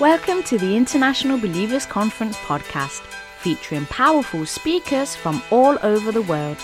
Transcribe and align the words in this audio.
Welcome 0.00 0.42
to 0.44 0.56
the 0.56 0.78
International 0.78 1.36
Believers 1.36 1.84
Conference 1.84 2.34
podcast, 2.38 3.02
featuring 3.40 3.84
powerful 3.84 4.46
speakers 4.46 5.14
from 5.14 5.42
all 5.50 5.76
over 5.82 6.10
the 6.10 6.22
world. 6.22 6.56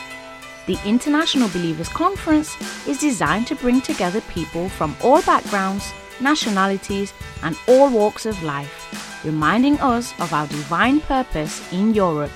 The 0.66 0.78
International 0.86 1.50
Believers 1.50 1.90
Conference 1.90 2.56
is 2.88 2.96
designed 2.96 3.46
to 3.48 3.54
bring 3.54 3.82
together 3.82 4.22
people 4.22 4.70
from 4.70 4.96
all 5.02 5.20
backgrounds, 5.20 5.92
nationalities, 6.18 7.12
and 7.42 7.58
all 7.68 7.90
walks 7.90 8.24
of 8.24 8.42
life, 8.42 9.22
reminding 9.22 9.78
us 9.80 10.18
of 10.18 10.32
our 10.32 10.46
divine 10.46 11.02
purpose 11.02 11.60
in 11.74 11.92
Europe. 11.92 12.32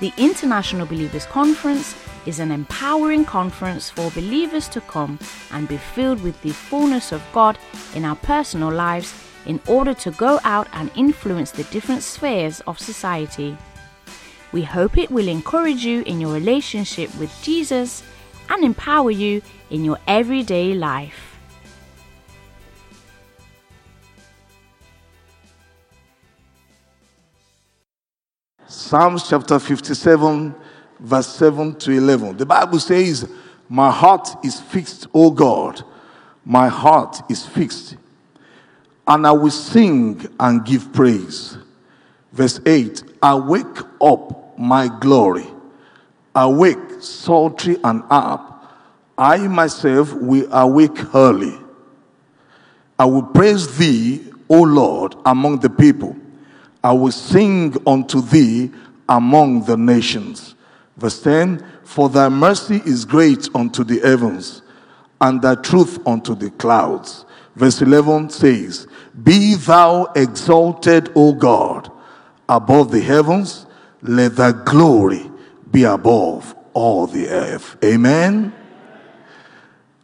The 0.00 0.12
International 0.16 0.84
Believers 0.84 1.26
Conference 1.26 1.94
is 2.26 2.40
an 2.40 2.50
empowering 2.50 3.24
conference 3.24 3.88
for 3.88 4.10
believers 4.10 4.66
to 4.70 4.80
come 4.80 5.16
and 5.52 5.68
be 5.68 5.76
filled 5.76 6.24
with 6.24 6.42
the 6.42 6.50
fullness 6.50 7.12
of 7.12 7.22
God 7.32 7.56
in 7.94 8.04
our 8.04 8.16
personal 8.16 8.72
lives 8.72 9.14
in 9.46 9.60
order 9.66 9.94
to 9.94 10.10
go 10.12 10.40
out 10.44 10.68
and 10.72 10.90
influence 10.94 11.50
the 11.50 11.64
different 11.64 12.02
spheres 12.02 12.60
of 12.66 12.78
society. 12.78 13.56
We 14.52 14.62
hope 14.62 14.96
it 14.96 15.10
will 15.10 15.28
encourage 15.28 15.84
you 15.84 16.02
in 16.02 16.20
your 16.20 16.32
relationship 16.32 17.14
with 17.18 17.32
Jesus 17.42 18.02
and 18.48 18.64
empower 18.64 19.10
you 19.10 19.42
in 19.70 19.84
your 19.84 19.98
everyday 20.06 20.74
life. 20.74 21.34
Psalms 28.66 29.28
chapter 29.28 29.58
57, 29.58 30.54
verse 31.00 31.26
7 31.26 31.74
to 31.76 31.92
11. 31.92 32.36
The 32.36 32.46
Bible 32.46 32.78
says, 32.78 33.28
My 33.68 33.90
heart 33.90 34.36
is 34.44 34.60
fixed, 34.60 35.06
O 35.12 35.30
God. 35.30 35.82
My 36.44 36.68
heart 36.68 37.22
is 37.30 37.44
fixed. 37.44 37.96
And 39.06 39.26
I 39.26 39.32
will 39.32 39.50
sing 39.50 40.26
and 40.40 40.64
give 40.64 40.92
praise. 40.92 41.58
Verse 42.32 42.60
8 42.64 43.02
Awake 43.22 43.78
up, 44.00 44.58
my 44.58 44.88
glory. 45.00 45.46
Awake, 46.34 46.78
psaltery 47.00 47.76
and 47.84 48.02
harp. 48.04 48.50
I 49.16 49.38
myself 49.46 50.12
will 50.14 50.52
awake 50.52 51.14
early. 51.14 51.56
I 52.98 53.04
will 53.04 53.22
praise 53.22 53.76
thee, 53.78 54.32
O 54.48 54.62
Lord, 54.62 55.14
among 55.24 55.60
the 55.60 55.70
people. 55.70 56.16
I 56.82 56.92
will 56.92 57.12
sing 57.12 57.76
unto 57.86 58.20
thee 58.20 58.70
among 59.08 59.64
the 59.64 59.76
nations. 59.76 60.54
Verse 60.96 61.22
10 61.22 61.64
For 61.84 62.08
thy 62.08 62.28
mercy 62.28 62.82
is 62.84 63.04
great 63.04 63.48
unto 63.54 63.84
the 63.84 64.00
heavens, 64.00 64.62
and 65.20 65.40
thy 65.40 65.54
truth 65.54 66.04
unto 66.06 66.34
the 66.34 66.50
clouds. 66.50 67.24
Verse 67.56 67.80
11 67.82 68.30
says, 68.30 68.86
Be 69.22 69.54
thou 69.54 70.06
exalted, 70.16 71.10
O 71.14 71.32
God, 71.32 71.90
above 72.48 72.90
the 72.90 73.00
heavens, 73.00 73.66
let 74.02 74.36
thy 74.36 74.52
glory 74.52 75.30
be 75.70 75.84
above 75.84 76.54
all 76.72 77.06
the 77.06 77.28
earth. 77.28 77.76
Amen. 77.84 78.52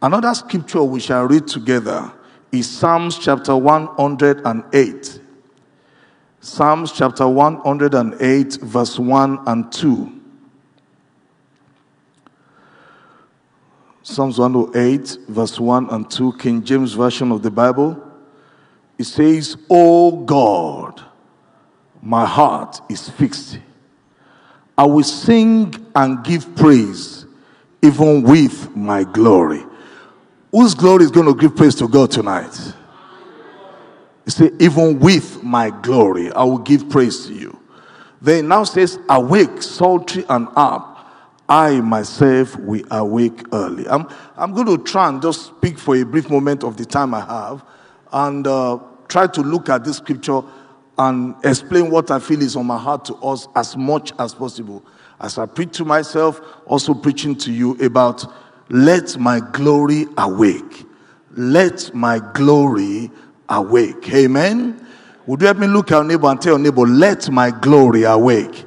Another 0.01 0.33
scripture 0.35 0.83
we 0.83 1.01
shall 1.01 1.25
read 1.25 1.47
together 1.47 2.13
is 2.53 2.69
Psalms 2.69 3.19
chapter 3.19 3.57
108. 3.57 5.21
Psalms 6.41 6.93
chapter 6.93 7.29
108, 7.29 8.55
verse 8.63 8.99
1 8.99 9.41
and 9.47 9.71
2. 9.73 10.20
Psalms 14.03 14.39
108, 14.39 15.19
verse 15.29 15.61
1 15.61 15.91
and 15.91 16.11
2, 16.11 16.33
King 16.39 16.65
James 16.65 16.95
Version 16.95 17.31
of 17.31 17.43
the 17.43 17.51
Bible. 17.51 18.03
It 18.99 19.05
says, 19.05 19.57
O 19.69 20.25
God, 20.25 21.03
my 22.03 22.25
heart 22.25 22.81
is 22.89 23.09
fixed. 23.11 23.59
I 24.77 24.85
will 24.85 25.05
sing 25.05 25.75
and 25.95 26.25
give 26.25 26.57
praise, 26.57 27.27
even 27.83 28.23
with 28.23 28.75
my 28.75 29.05
glory. 29.05 29.63
Whose 30.51 30.75
glory 30.75 31.05
is 31.05 31.11
going 31.11 31.27
to 31.27 31.35
give 31.35 31.55
praise 31.55 31.75
to 31.77 31.87
God 31.89 32.11
tonight? 32.11 32.75
He 34.25 34.31
said, 34.31 34.53
Even 34.61 34.99
with 34.99 35.43
my 35.43 35.71
glory, 35.71 36.33
I 36.33 36.43
will 36.45 36.59
give 36.59 36.89
praise 36.89 37.27
to 37.27 37.35
you. 37.35 37.59
Then 38.23 38.49
now 38.49 38.65
says, 38.65 38.99
Awake, 39.09 39.63
psaltery 39.63 40.25
and 40.29 40.49
harp. 40.49 40.90
I 41.51 41.81
myself 41.81 42.57
will 42.61 42.85
awake 42.93 43.43
early. 43.53 43.87
I'm, 43.89 44.07
I'm 44.37 44.55
going 44.55 44.69
to 44.69 44.79
try 44.79 45.09
and 45.09 45.21
just 45.21 45.47
speak 45.47 45.81
for 45.81 45.97
a 45.97 46.05
brief 46.05 46.31
moment 46.31 46.63
of 46.63 46.77
the 46.77 46.85
time 46.85 47.13
I 47.13 47.23
have 47.23 47.65
and 48.13 48.47
uh, 48.47 48.79
try 49.09 49.27
to 49.27 49.41
look 49.41 49.69
at 49.69 49.83
this 49.83 49.97
scripture 49.97 50.43
and 50.97 51.35
explain 51.43 51.91
what 51.91 52.13
I 52.13 52.21
feel 52.21 52.41
is 52.41 52.55
on 52.55 52.67
my 52.67 52.79
heart 52.79 53.05
to 53.07 53.15
us 53.17 53.49
as 53.57 53.77
much 53.77 54.13
as 54.21 54.33
possible. 54.33 54.85
As 55.19 55.39
I 55.39 55.47
preach 55.47 55.73
to 55.79 55.85
myself, 55.85 56.41
also 56.67 56.95
preaching 56.95 57.35
to 57.39 57.53
you 57.53 57.73
about 57.85 58.25
let 58.69 59.19
my 59.19 59.41
glory 59.41 60.07
awake. 60.19 60.87
Let 61.33 61.93
my 61.93 62.21
glory 62.33 63.11
awake. 63.49 64.09
Amen. 64.15 64.87
Would 65.27 65.41
you 65.41 65.49
help 65.49 65.59
me 65.59 65.67
look 65.67 65.91
at 65.91 65.97
your 65.97 66.05
neighbor 66.05 66.29
and 66.29 66.41
tell 66.41 66.53
your 66.53 66.61
neighbor, 66.61 66.83
let 66.83 67.29
my 67.29 67.51
glory 67.51 68.05
awake? 68.05 68.67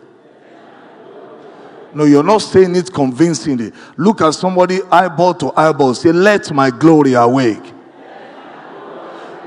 No, 1.94 2.06
you're 2.06 2.24
not 2.24 2.40
saying 2.40 2.76
it 2.76 2.92
convincingly. 2.92 3.72
Look 3.98 4.22
at 4.22 4.31
somebody 4.31 4.81
eyeball 4.92 5.36
to 5.36 5.52
eyeball. 5.56 5.94
Say, 5.94 6.12
let 6.12 6.52
my 6.52 6.70
glory 6.70 7.14
awake. 7.14 7.74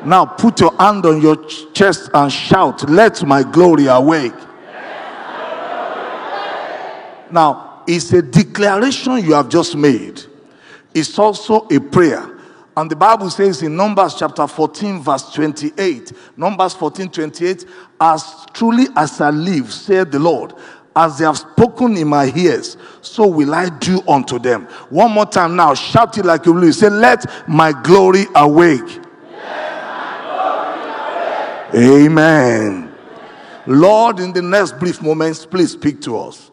Now 0.04 0.24
put 0.24 0.60
your 0.60 0.72
hand 0.78 1.04
on 1.04 1.20
your 1.20 1.36
ch- 1.46 1.72
chest 1.72 2.10
and 2.14 2.30
shout, 2.30 2.88
let 2.88 3.24
my 3.26 3.42
glory 3.42 3.86
awake. 3.86 4.34
Now, 7.30 7.82
it's 7.88 8.12
a 8.12 8.22
declaration 8.22 9.18
you 9.18 9.34
have 9.34 9.48
just 9.48 9.74
made. 9.74 10.22
It's 10.94 11.18
also 11.18 11.66
a 11.68 11.80
prayer. 11.80 12.36
And 12.76 12.90
the 12.90 12.96
Bible 12.96 13.30
says 13.30 13.62
in 13.62 13.74
Numbers 13.74 14.14
chapter 14.14 14.46
14, 14.46 15.00
verse 15.00 15.32
28, 15.32 16.12
Numbers 16.36 16.74
14, 16.74 17.08
28, 17.08 17.64
as 18.00 18.46
truly 18.52 18.86
as 18.94 19.20
I 19.20 19.30
live, 19.30 19.72
said 19.72 20.12
the 20.12 20.18
Lord, 20.18 20.52
as 20.96 21.18
they 21.18 21.24
have 21.24 21.36
spoken 21.36 21.96
in 21.96 22.08
my 22.08 22.32
ears, 22.34 22.78
so 23.02 23.26
will 23.26 23.54
I 23.54 23.68
do 23.68 24.02
unto 24.08 24.38
them. 24.38 24.64
One 24.88 25.12
more 25.12 25.26
time 25.26 25.54
now, 25.54 25.74
shout 25.74 26.16
it 26.16 26.24
like 26.24 26.46
you 26.46 26.54
will. 26.54 26.72
Say, 26.72 26.88
Let 26.88 27.48
my 27.48 27.72
glory 27.82 28.24
awake. 28.34 29.00
Amen. 31.74 32.92
Lord, 33.66 34.20
in 34.20 34.32
the 34.32 34.40
next 34.40 34.78
brief 34.78 35.02
moments, 35.02 35.44
please 35.44 35.72
speak 35.72 36.00
to 36.02 36.16
us. 36.18 36.50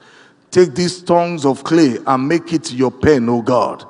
Take 0.52 0.76
these 0.76 1.02
tongues 1.02 1.46
of 1.46 1.64
clay 1.64 1.98
and 2.06 2.28
make 2.28 2.52
it 2.52 2.74
your 2.74 2.92
pen, 2.92 3.30
O 3.30 3.42
God, 3.42 3.86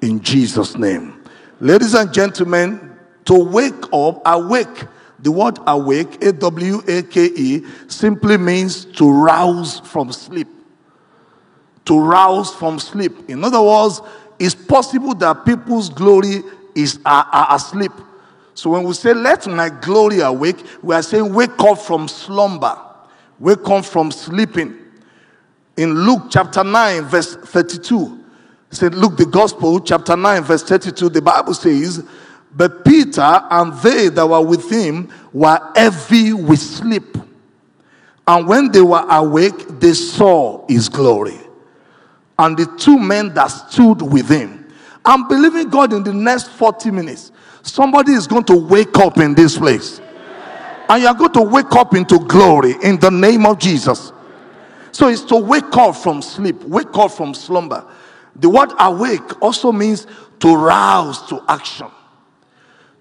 in 0.00 0.20
Jesus' 0.22 0.76
name. 0.76 1.22
Ladies 1.58 1.94
and 1.94 2.12
gentlemen, 2.12 2.96
to 3.24 3.34
wake 3.34 3.92
up, 3.92 4.22
awake. 4.24 4.86
The 5.22 5.30
word 5.30 5.58
awake, 5.66 6.22
A 6.24 6.32
W 6.32 6.82
A 6.88 7.02
K 7.02 7.26
E, 7.26 7.66
simply 7.88 8.36
means 8.36 8.84
to 8.86 9.10
rouse 9.10 9.80
from 9.80 10.12
sleep. 10.12 10.48
To 11.86 11.98
rouse 11.98 12.54
from 12.54 12.78
sleep. 12.78 13.28
In 13.28 13.44
other 13.44 13.60
words, 13.60 14.00
it's 14.38 14.54
possible 14.54 15.14
that 15.16 15.44
people's 15.44 15.90
glory 15.90 16.42
is 16.74 16.98
asleep. 17.04 17.92
So 18.54 18.70
when 18.70 18.84
we 18.84 18.94
say, 18.94 19.12
Let 19.12 19.46
my 19.46 19.68
glory 19.68 20.20
awake, 20.20 20.64
we 20.82 20.94
are 20.94 21.02
saying, 21.02 21.32
Wake 21.32 21.58
up 21.60 21.78
from 21.78 22.08
slumber, 22.08 22.78
wake 23.38 23.68
up 23.68 23.84
from 23.84 24.10
sleeping. 24.10 24.76
In 25.76 25.94
Luke 25.94 26.24
chapter 26.30 26.64
9, 26.64 27.04
verse 27.04 27.36
32, 27.36 28.18
St. 28.70 28.94
Luke, 28.94 29.16
the 29.16 29.26
Gospel, 29.26 29.80
chapter 29.80 30.16
9, 30.16 30.42
verse 30.42 30.62
32, 30.62 31.08
the 31.08 31.22
Bible 31.22 31.54
says, 31.54 32.04
But 32.54 32.84
Peter 32.84 33.20
and 33.22 33.72
they 33.80 34.08
that 34.08 34.26
were 34.26 34.44
with 34.44 34.70
him 34.70 35.10
were 35.32 35.58
heavy 35.74 36.32
with 36.32 36.58
sleep. 36.58 37.16
And 38.26 38.46
when 38.46 38.70
they 38.70 38.82
were 38.82 39.04
awake, 39.08 39.80
they 39.80 39.92
saw 39.92 40.66
his 40.68 40.88
glory. 40.88 41.38
And 42.38 42.56
the 42.56 42.66
two 42.78 42.98
men 42.98 43.34
that 43.34 43.48
stood 43.48 44.02
with 44.02 44.28
him. 44.28 44.68
I'm 45.04 45.28
believing 45.28 45.68
God 45.68 45.92
in 45.92 46.02
the 46.02 46.12
next 46.12 46.48
40 46.48 46.90
minutes. 46.90 47.32
Somebody 47.62 48.12
is 48.12 48.26
going 48.26 48.44
to 48.44 48.56
wake 48.56 48.96
up 48.98 49.18
in 49.18 49.34
this 49.34 49.58
place. 49.58 50.00
And 50.88 51.02
you're 51.02 51.14
going 51.14 51.32
to 51.32 51.42
wake 51.42 51.72
up 51.72 51.94
into 51.94 52.18
glory 52.18 52.74
in 52.82 52.98
the 52.98 53.10
name 53.10 53.46
of 53.46 53.58
Jesus. 53.58 54.12
So 54.92 55.08
it's 55.08 55.22
to 55.22 55.36
wake 55.36 55.76
up 55.76 55.96
from 55.96 56.20
sleep, 56.20 56.62
wake 56.64 56.94
up 56.94 57.12
from 57.12 57.32
slumber. 57.32 57.86
The 58.36 58.48
word 58.48 58.72
awake 58.78 59.40
also 59.42 59.72
means 59.72 60.06
to 60.40 60.56
rouse 60.56 61.28
to 61.28 61.42
action, 61.48 61.88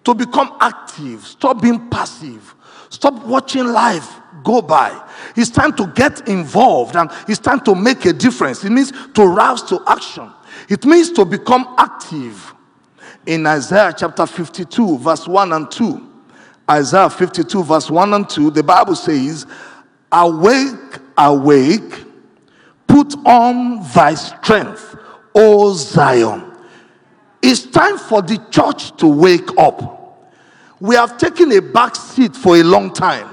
to 0.04 0.14
become 0.14 0.56
active, 0.60 1.26
stop 1.26 1.62
being 1.62 1.90
passive, 1.90 2.56
stop 2.90 3.26
watching 3.26 3.66
life 3.66 4.20
go 4.44 4.62
by. 4.62 5.08
It's 5.36 5.50
time 5.50 5.76
to 5.76 5.88
get 5.88 6.28
involved 6.28 6.96
and 6.96 7.10
it's 7.28 7.40
time 7.40 7.60
to 7.62 7.76
make 7.76 8.06
a 8.06 8.14
difference. 8.14 8.64
It 8.64 8.72
means 8.72 8.92
to 9.14 9.26
rouse 9.26 9.64
to 9.70 9.82
action, 9.88 10.32
it 10.68 10.86
means 10.86 11.12
to 11.14 11.26
become 11.26 11.76
active. 11.78 12.54
In 13.26 13.46
Isaiah 13.46 13.94
chapter 13.96 14.26
52, 14.26 14.98
verse 15.00 15.28
1 15.28 15.54
and 15.54 15.70
2, 15.70 16.10
Isaiah 16.70 17.10
52, 17.10 17.64
verse 17.64 17.92
1 17.92 18.14
and 18.14 18.30
2, 18.30 18.52
the 18.52 18.64
Bible 18.64 18.96
says, 18.96 19.46
Awake, 20.12 21.00
awake, 21.18 22.06
put 22.88 23.14
on 23.26 23.84
thy 23.94 24.16
strength, 24.16 24.96
O 25.36 25.74
Zion. 25.74 26.49
It's 27.42 27.66
time 27.66 27.98
for 27.98 28.22
the 28.22 28.38
church 28.52 28.96
to 28.98 29.08
wake 29.08 29.58
up. 29.58 29.98
We 30.80 30.96
have 30.96 31.18
taken 31.18 31.52
a 31.52 31.62
back 31.62 31.96
seat 31.96 32.36
for 32.36 32.58
a 32.58 32.64
long 32.64 32.94
time. 32.94 33.28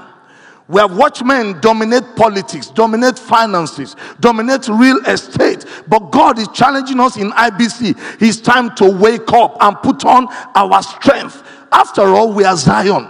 We 0.67 0.81
have 0.81 0.97
watched 0.97 1.23
men 1.23 1.61
dominate 1.61 2.03
politics, 2.17 2.67
dominate 2.67 3.17
finances, 3.17 3.95
dominate 4.19 4.67
real 4.67 4.97
estate. 5.05 5.65
But 5.87 6.11
God 6.11 6.37
is 6.39 6.49
challenging 6.49 6.99
us 6.99 7.15
in 7.15 7.31
IBC. 7.31 8.21
It's 8.21 8.41
time 8.41 8.75
to 8.75 8.89
wake 8.91 9.31
up 9.31 9.55
and 9.61 9.77
put 9.77 10.03
on 10.05 10.27
our 10.55 10.83
strength. 10.83 11.41
After 11.71 12.01
all, 12.01 12.33
we 12.33 12.43
are 12.43 12.57
Zion. 12.57 13.07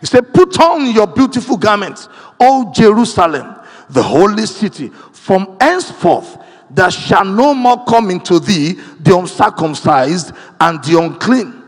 He 0.00 0.06
said, 0.06 0.34
Put 0.34 0.60
on 0.60 0.90
your 0.94 1.06
beautiful 1.06 1.56
garments, 1.56 2.08
O 2.38 2.70
Jerusalem, 2.74 3.56
the 3.88 4.02
holy 4.02 4.44
city. 4.44 4.88
From 5.12 5.56
henceforth, 5.58 6.38
there 6.70 6.90
shall 6.90 7.24
no 7.24 7.54
more 7.54 7.84
come 7.84 8.10
into 8.10 8.40
thee 8.40 8.72
the 9.00 9.16
uncircumcised 9.16 10.32
and 10.60 10.82
the 10.84 11.00
unclean. 11.00 11.62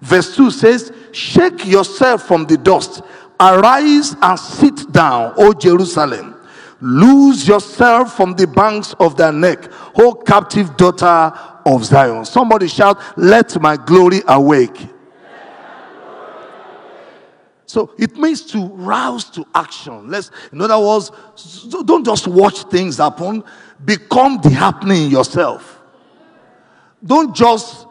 Verse 0.00 0.36
2 0.36 0.50
says, 0.50 0.92
Shake 1.12 1.66
yourself 1.66 2.26
from 2.26 2.44
the 2.44 2.56
dust 2.56 3.02
Arise 3.40 4.14
and 4.22 4.38
sit 4.38 4.92
down, 4.92 5.34
O 5.36 5.52
Jerusalem. 5.52 6.36
Lose 6.80 7.48
yourself 7.48 8.16
from 8.16 8.34
the 8.34 8.46
banks 8.46 8.94
of 9.00 9.16
thy 9.16 9.30
neck, 9.30 9.70
O 9.96 10.14
captive 10.14 10.76
daughter 10.76 11.32
of 11.66 11.84
Zion. 11.84 12.24
Somebody 12.24 12.68
shout, 12.68 13.00
Let 13.16 13.60
my 13.60 13.76
glory 13.76 14.20
awake. 14.28 14.88
So 17.66 17.92
it 17.98 18.16
means 18.16 18.42
to 18.52 18.66
rouse 18.66 19.28
to 19.30 19.44
action. 19.52 20.08
Let's, 20.08 20.30
in 20.52 20.60
other 20.60 20.78
words, 20.78 21.10
don't 21.84 22.04
just 22.04 22.28
watch 22.28 22.62
things 22.64 22.98
happen, 22.98 23.42
become 23.82 24.40
the 24.42 24.50
happening 24.50 25.10
yourself. 25.10 25.80
Don't 27.04 27.34
just 27.34 27.86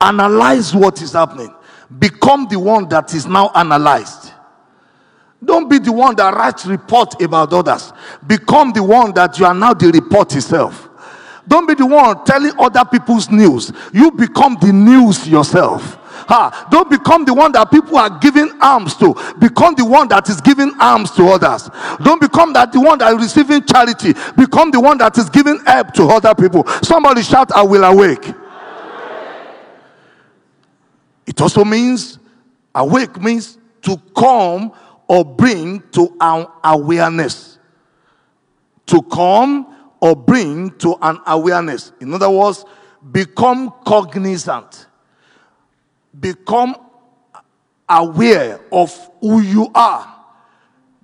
analyze 0.00 0.74
what 0.74 1.00
is 1.00 1.12
happening, 1.12 1.54
become 1.98 2.48
the 2.48 2.58
one 2.58 2.88
that 2.88 3.14
is 3.14 3.26
now 3.26 3.50
analyzed. 3.54 4.32
Don't 5.44 5.68
be 5.68 5.78
the 5.78 5.92
one 5.92 6.14
that 6.16 6.34
writes 6.34 6.66
report 6.66 7.20
about 7.20 7.52
others. 7.52 7.92
Become 8.26 8.72
the 8.72 8.82
one 8.82 9.12
that 9.14 9.38
you 9.38 9.44
are 9.44 9.54
now 9.54 9.74
the 9.74 9.90
report 9.90 10.34
itself. 10.36 10.88
Don't 11.48 11.66
be 11.66 11.74
the 11.74 11.86
one 11.86 12.24
telling 12.24 12.52
other 12.58 12.84
people's 12.84 13.28
news. 13.28 13.72
You 13.92 14.12
become 14.12 14.56
the 14.60 14.72
news 14.72 15.28
yourself. 15.28 15.98
Ha. 16.32 16.66
Don't 16.70 16.88
become 16.88 17.26
the 17.26 17.34
one 17.34 17.52
that 17.52 17.70
people 17.70 17.98
are 17.98 18.08
giving 18.18 18.50
alms 18.62 18.96
to. 18.96 19.12
Become 19.38 19.74
the 19.74 19.84
one 19.84 20.08
that 20.08 20.30
is 20.30 20.40
giving 20.40 20.72
alms 20.80 21.10
to 21.10 21.26
others. 21.26 21.68
Don't 22.02 22.22
become 22.22 22.54
that 22.54 22.72
the 22.72 22.80
one 22.80 22.96
that 23.00 23.12
is 23.12 23.18
receiving 23.20 23.62
charity. 23.66 24.14
Become 24.34 24.70
the 24.70 24.80
one 24.80 24.96
that 24.96 25.18
is 25.18 25.28
giving 25.28 25.62
help 25.66 25.92
to 25.92 26.04
other 26.04 26.34
people. 26.34 26.66
Somebody 26.82 27.22
shout, 27.22 27.52
I 27.52 27.62
will 27.62 27.84
awake. 27.84 28.32
It 31.26 31.38
also 31.38 31.66
means 31.66 32.18
awake 32.74 33.20
means 33.20 33.58
to 33.82 33.98
come 34.16 34.72
or 35.08 35.26
bring 35.26 35.82
to 35.90 36.16
an 36.18 36.46
awareness. 36.64 37.58
To 38.86 39.02
come 39.02 39.66
or 40.00 40.16
bring 40.16 40.70
to 40.78 40.96
an 41.02 41.18
awareness. 41.26 41.92
In 42.00 42.14
other 42.14 42.30
words, 42.30 42.64
become 43.10 43.70
cognizant. 43.84 44.86
Become 46.18 46.76
aware 47.88 48.60
of 48.70 49.10
who 49.20 49.40
you 49.40 49.70
are. 49.74 50.08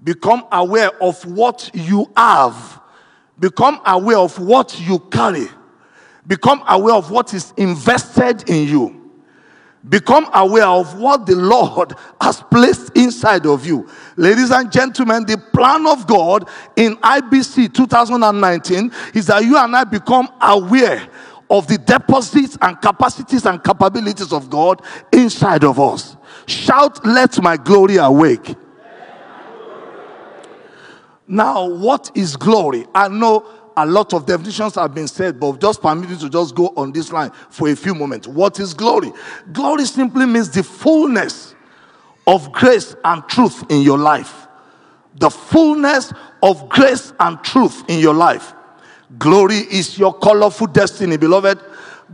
Become 0.03 0.45
aware 0.53 0.91
of 1.03 1.25
what 1.25 1.71
you 1.75 2.11
have. 2.17 2.81
Become 3.39 3.81
aware 3.87 4.19
of 4.19 4.39
what 4.39 4.79
you 4.81 4.99
carry. 4.99 5.49
Become 6.27 6.63
aware 6.69 6.95
of 6.95 7.11
what 7.11 7.33
is 7.35 7.53
invested 7.57 8.49
in 8.49 8.69
you. 8.69 8.99
Become 9.89 10.29
aware 10.35 10.67
of 10.67 10.99
what 10.99 11.25
the 11.25 11.37
Lord 11.37 11.95
has 12.21 12.43
placed 12.43 12.97
inside 12.97 13.47
of 13.47 13.65
you. 13.65 13.89
Ladies 14.17 14.51
and 14.51 14.71
gentlemen, 14.71 15.25
the 15.25 15.39
plan 15.39 15.87
of 15.87 16.07
God 16.07 16.49
in 16.77 16.97
IBC 16.97 17.73
2019 17.73 18.93
is 19.15 19.27
that 19.27 19.45
you 19.45 19.57
and 19.57 19.75
I 19.75 19.85
become 19.85 20.29
aware 20.41 21.09
of 21.51 21.67
the 21.67 21.79
deposits 21.79 22.59
and 22.61 22.81
capacities 22.81 23.47
and 23.47 23.63
capabilities 23.63 24.33
of 24.33 24.51
God 24.51 24.83
inside 25.13 25.65
of 25.65 25.81
us. 25.81 26.17
Shout, 26.47 27.05
Let 27.07 27.41
my 27.43 27.57
glory 27.57 27.97
awake. 27.97 28.55
Now, 31.27 31.69
what 31.69 32.11
is 32.15 32.37
glory? 32.37 32.87
I 32.95 33.09
know 33.09 33.47
a 33.77 33.87
lot 33.87 34.13
of 34.15 34.27
definitions 34.27 34.75
have 34.75 34.95
been 34.95 35.07
said, 35.07 35.39
but 35.39 35.61
just 35.61 35.81
permit 35.81 36.11
me 36.11 36.17
to 36.17 36.29
just 36.29 36.55
go 36.55 36.73
on 36.77 36.91
this 36.91 37.13
line 37.13 37.31
for 37.51 37.69
a 37.69 37.77
few 37.77 37.95
moments. 37.95 38.27
What 38.27 38.59
is 38.59 38.75
glory? 38.75 39.13
Glory 39.53 39.85
simply 39.85 40.27
means 40.27 40.51
the 40.51 40.63
fullness 40.65 41.55
of 42.27 42.51
grace 42.51 42.97
and 43.05 43.23
truth 43.29 43.65
in 43.71 43.83
your 43.83 43.99
life. 43.99 44.49
The 45.17 45.31
fullness 45.31 46.13
of 46.43 46.69
grace 46.69 47.13
and 47.21 47.43
truth 47.45 47.85
in 47.89 48.01
your 48.01 48.15
life. 48.15 48.55
Glory 49.17 49.57
is 49.71 49.99
your 49.99 50.13
colorful 50.15 50.67
destiny, 50.67 51.17
beloved. 51.17 51.59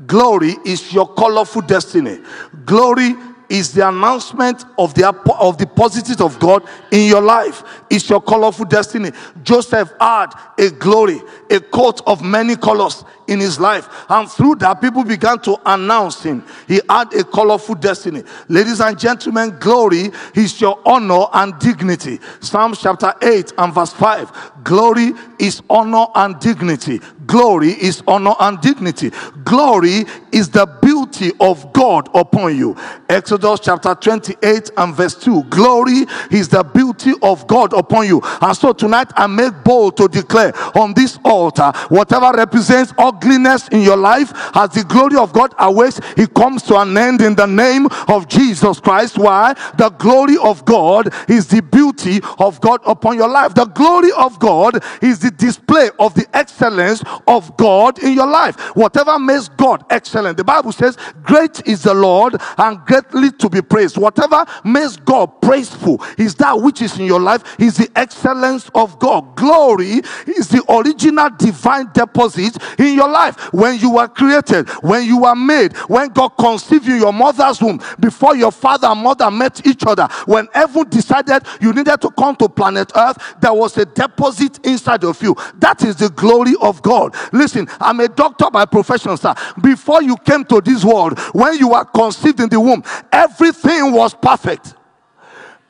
Glory 0.07 0.57
is 0.65 0.93
your 0.93 1.13
colorful 1.15 1.63
destiny. 1.63 2.19
Glory 2.65 3.15
is 3.55 3.73
the 3.73 3.89
announcement 3.89 4.65
of 4.77 4.95
the, 4.95 5.09
of 5.39 5.59
the 5.59 5.67
positives 5.67 6.21
of 6.21 6.41
God 6.41 6.69
in 6.91 7.07
your 7.07 7.21
life. 7.21 7.63
It's 7.89 8.11
your 8.11 8.21
colorful 8.21 8.65
destiny. 8.65 9.13
Joseph 9.45 9.93
had 10.01 10.35
a 10.59 10.71
glory, 10.71 11.21
a 11.49 11.61
coat 11.61 12.01
of 12.05 12.21
many 12.21 12.57
colors 12.57 13.05
in 13.29 13.39
his 13.39 13.61
life. 13.61 13.89
And 14.09 14.29
through 14.29 14.57
that, 14.57 14.81
people 14.81 15.05
began 15.05 15.39
to 15.43 15.57
announce 15.65 16.25
him. 16.25 16.45
He 16.67 16.81
had 16.91 17.15
a 17.15 17.23
colorful 17.23 17.77
destiny. 17.77 18.25
Ladies 18.49 18.81
and 18.81 18.99
gentlemen, 18.99 19.57
glory 19.61 20.11
is 20.35 20.61
your 20.61 20.81
honor 20.85 21.27
and 21.33 21.57
dignity. 21.61 22.19
Psalm 22.41 22.75
chapter 22.75 23.15
8 23.23 23.53
and 23.57 23.73
verse 23.73 23.93
5. 23.93 24.65
Glory 24.65 25.13
is 25.39 25.63
honor 25.71 26.07
and 26.17 26.41
dignity. 26.41 27.01
Glory 27.27 27.71
is 27.71 28.03
honor 28.09 28.35
and 28.41 28.61
dignity. 28.61 29.13
Glory 29.45 30.07
is 30.33 30.51
the 30.51 30.67
beauty 30.83 31.04
of 31.41 31.73
God 31.73 32.09
upon 32.15 32.57
you. 32.57 32.77
Exodus 33.09 33.61
chapter 33.61 33.95
28 33.95 34.71
and 34.77 34.95
verse 34.95 35.15
2. 35.15 35.45
Glory 35.45 36.07
is 36.31 36.49
the 36.49 36.63
beauty 36.63 37.13
of 37.23 37.47
God 37.47 37.73
upon 37.73 38.07
you. 38.07 38.21
And 38.41 38.57
so 38.57 38.73
tonight 38.73 39.09
I 39.17 39.27
make 39.27 39.53
bold 39.65 39.97
to 39.99 40.09
declare 40.09 40.53
on 40.77 40.95
this 40.95 41.19
altar 41.25 41.73
whatever 41.89 42.37
represents 42.37 42.93
ugliness 42.99 43.69
in 43.69 43.83
your 43.83 43.97
life 43.97 44.33
as 44.55 44.71
the 44.71 44.85
glory 44.85 45.17
of 45.17 45.33
God 45.33 45.55
awaits, 45.59 46.01
it 46.17 46.33
comes 46.35 46.63
to 46.65 46.77
an 46.77 46.97
end 46.97 47.21
in 47.21 47.35
the 47.35 47.47
name 47.47 47.87
of 48.09 48.29
Jesus 48.29 48.81
Christ. 48.81 49.19
Why? 49.19 49.55
The 49.77 49.91
glory 49.91 50.37
of 50.43 50.65
God 50.65 51.13
is 51.29 51.47
the 51.49 51.63
beauty 51.63 52.21
of 52.39 52.61
God 52.61 52.81
upon 52.87 53.17
your 53.17 53.29
life. 53.29 53.55
The 53.55 53.67
glory 53.67 54.11
of 54.17 54.39
God 54.39 54.83
is 55.03 55.19
the 55.19 55.31
display 55.31 55.91
of 55.99 56.15
the 56.15 56.27
excellence 56.35 57.03
of 57.27 57.57
God 57.57 58.03
in 58.03 58.13
your 58.13 58.27
life. 58.27 58.59
Whatever 58.77 59.19
makes 59.19 59.49
God 59.49 59.85
excellent, 59.91 60.37
the 60.37 60.45
Bible 60.45 60.73
says, 60.73 60.97
Great 61.23 61.67
is 61.67 61.83
the 61.83 61.95
Lord 61.95 62.37
and 62.59 62.79
greatly 62.87 63.31
to 63.33 63.49
be 63.49 63.63
praised. 63.63 63.97
Whatever 63.97 64.45
makes 64.65 64.97
God 64.97 65.41
praiseful 65.41 66.03
is 66.19 66.35
that 66.37 66.61
which 66.61 66.83
is 66.83 66.99
in 66.99 67.07
your 67.07 67.21
life, 67.21 67.43
is 67.59 67.77
the 67.77 67.91
excellence 67.97 68.71
of 68.75 68.99
God. 68.99 69.37
Glory 69.37 70.03
is 70.27 70.49
the 70.49 70.65
original 70.69 71.31
divine 71.31 71.91
deposit 71.93 72.57
in 72.79 72.95
your 72.95 73.09
life. 73.09 73.53
When 73.53 73.79
you 73.79 73.91
were 73.91 74.09
created, 74.09 74.69
when 74.83 75.05
you 75.07 75.23
were 75.23 75.35
made, 75.35 75.77
when 75.89 76.09
God 76.09 76.31
conceived 76.31 76.87
you 76.87 76.95
in 76.95 77.01
your 77.01 77.13
mother's 77.13 77.61
womb, 77.61 77.81
before 78.01 78.37
your 78.37 78.53
father 78.53 78.89
and 78.89 79.01
mother 79.01 79.31
met 79.31 79.67
each 79.67 79.85
other, 79.87 80.09
when 80.27 80.49
heaven 80.53 80.89
decided 80.89 81.43
you 81.61 81.73
needed 81.73 82.01
to 82.01 82.11
come 82.11 82.37
to 82.37 82.49
planet 82.49 82.93
Earth, 82.95 83.19
there 83.41 83.53
was 83.55 83.77
a 83.79 83.85
deposit 83.85 84.65
inside 84.67 85.05
of 85.05 85.23
you. 85.23 85.37
That 85.59 85.85
is 85.85 85.97
the 85.97 86.11
glory 86.11 86.55
of 86.61 86.83
God. 86.83 87.15
Listen, 87.33 87.69
I'm 87.81 88.01
a 88.01 88.09
doctor 88.09 88.51
by 88.51 88.65
profession, 88.65 89.17
sir. 89.17 89.35
Before 89.63 90.03
you 90.03 90.17
came 90.17 90.45
to 90.47 90.61
this 90.61 90.85
world, 90.85 90.94
when 91.33 91.59
you 91.59 91.69
were 91.69 91.85
conceived 91.85 92.41
in 92.41 92.49
the 92.49 92.61
womb, 92.61 92.83
everything 93.13 93.93
was 93.93 94.15
perfect. 94.15 94.75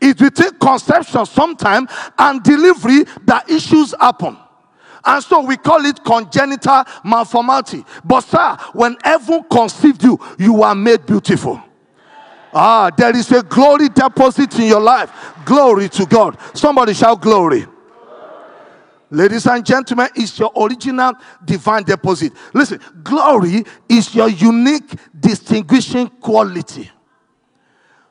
It 0.00 0.20
will 0.20 0.30
take 0.30 0.58
conception 0.58 1.24
sometime 1.26 1.88
and 2.18 2.42
delivery 2.42 3.04
that 3.24 3.48
issues 3.48 3.94
happen. 3.98 4.36
And 5.04 5.22
so 5.22 5.40
we 5.40 5.56
call 5.56 5.84
it 5.84 6.02
congenital 6.02 6.84
malformity. 7.04 7.84
But, 8.04 8.22
sir, 8.22 8.56
when 8.72 8.96
heaven 9.02 9.44
conceived 9.50 10.02
you, 10.02 10.18
you 10.38 10.62
are 10.62 10.74
made 10.74 11.04
beautiful. 11.04 11.62
Ah, 12.52 12.90
there 12.96 13.14
is 13.16 13.30
a 13.32 13.42
glory 13.42 13.88
deposit 13.88 14.58
in 14.58 14.66
your 14.66 14.80
life. 14.80 15.10
Glory 15.44 15.88
to 15.90 16.06
God. 16.06 16.38
Somebody 16.54 16.94
shout 16.94 17.20
glory. 17.20 17.66
Ladies 19.14 19.46
and 19.46 19.64
gentlemen, 19.64 20.08
it's 20.16 20.36
your 20.38 20.50
original 20.56 21.12
divine 21.44 21.84
deposit. 21.84 22.32
Listen, 22.52 22.80
glory 23.04 23.62
is 23.88 24.12
your 24.12 24.28
unique 24.28 24.90
distinguishing 25.18 26.08
quality. 26.08 26.90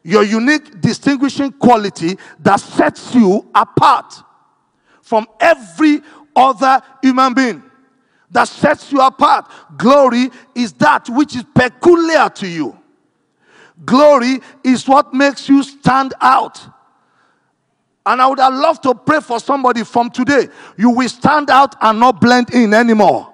your 0.04 0.24
unique 0.24 0.80
distinguishing 0.82 1.52
quality 1.52 2.18
that 2.40 2.60
sets 2.60 3.16
you 3.16 3.50
apart 3.56 4.14
from 5.02 5.26
every 5.40 6.02
other 6.36 6.82
human 7.02 7.34
being. 7.34 7.64
That 8.32 8.48
sets 8.48 8.92
you 8.92 9.00
apart. 9.02 9.50
Glory 9.78 10.30
is 10.56 10.74
that 10.74 11.08
which 11.10 11.36
is 11.36 11.44
peculiar 11.54 12.30
to 12.30 12.48
you. 12.48 12.78
Glory 13.86 14.40
is 14.64 14.88
what 14.88 15.14
makes 15.14 15.50
you 15.50 15.64
stand 15.64 16.14
out. 16.22 16.60
And 18.06 18.22
I 18.22 18.28
would 18.28 18.40
have 18.40 18.54
loved 18.54 18.84
to 18.84 18.94
pray 18.94 19.22
for 19.22 19.40
somebody 19.40 19.84
from 19.84 20.10
today. 20.10 20.50
You 20.78 20.90
will 20.90 21.10
stand 21.10 21.50
out 21.50 21.76
and 21.82 22.00
not 22.00 22.20
blend 22.20 22.54
in 22.54 22.74
anymore. 22.74 23.34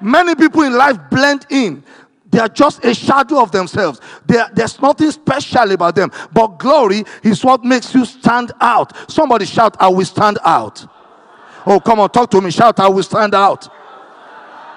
Many 0.00 0.34
people 0.34 0.62
in 0.62 0.74
life 0.74 0.98
blend 1.10 1.46
in. 1.50 1.82
They 2.28 2.38
are 2.38 2.48
just 2.48 2.84
a 2.84 2.94
shadow 2.94 3.40
of 3.40 3.50
themselves. 3.50 4.00
there's 4.26 4.80
nothing 4.80 5.10
special 5.10 5.70
about 5.70 5.94
them. 5.94 6.10
But 6.32 6.58
glory 6.58 7.04
is 7.22 7.44
what 7.44 7.64
makes 7.64 7.94
you 7.94 8.04
stand 8.04 8.52
out. 8.60 8.92
Somebody 9.10 9.46
shout, 9.46 9.76
I 9.80 9.88
will 9.88 10.04
stand 10.04 10.38
out. 10.44 10.86
Oh, 11.64 11.80
come 11.80 12.00
on, 12.00 12.10
talk 12.10 12.30
to 12.30 12.40
me. 12.40 12.50
Shout, 12.50 12.78
I 12.78 12.88
will 12.88 13.02
stand 13.02 13.34
out. 13.34 13.68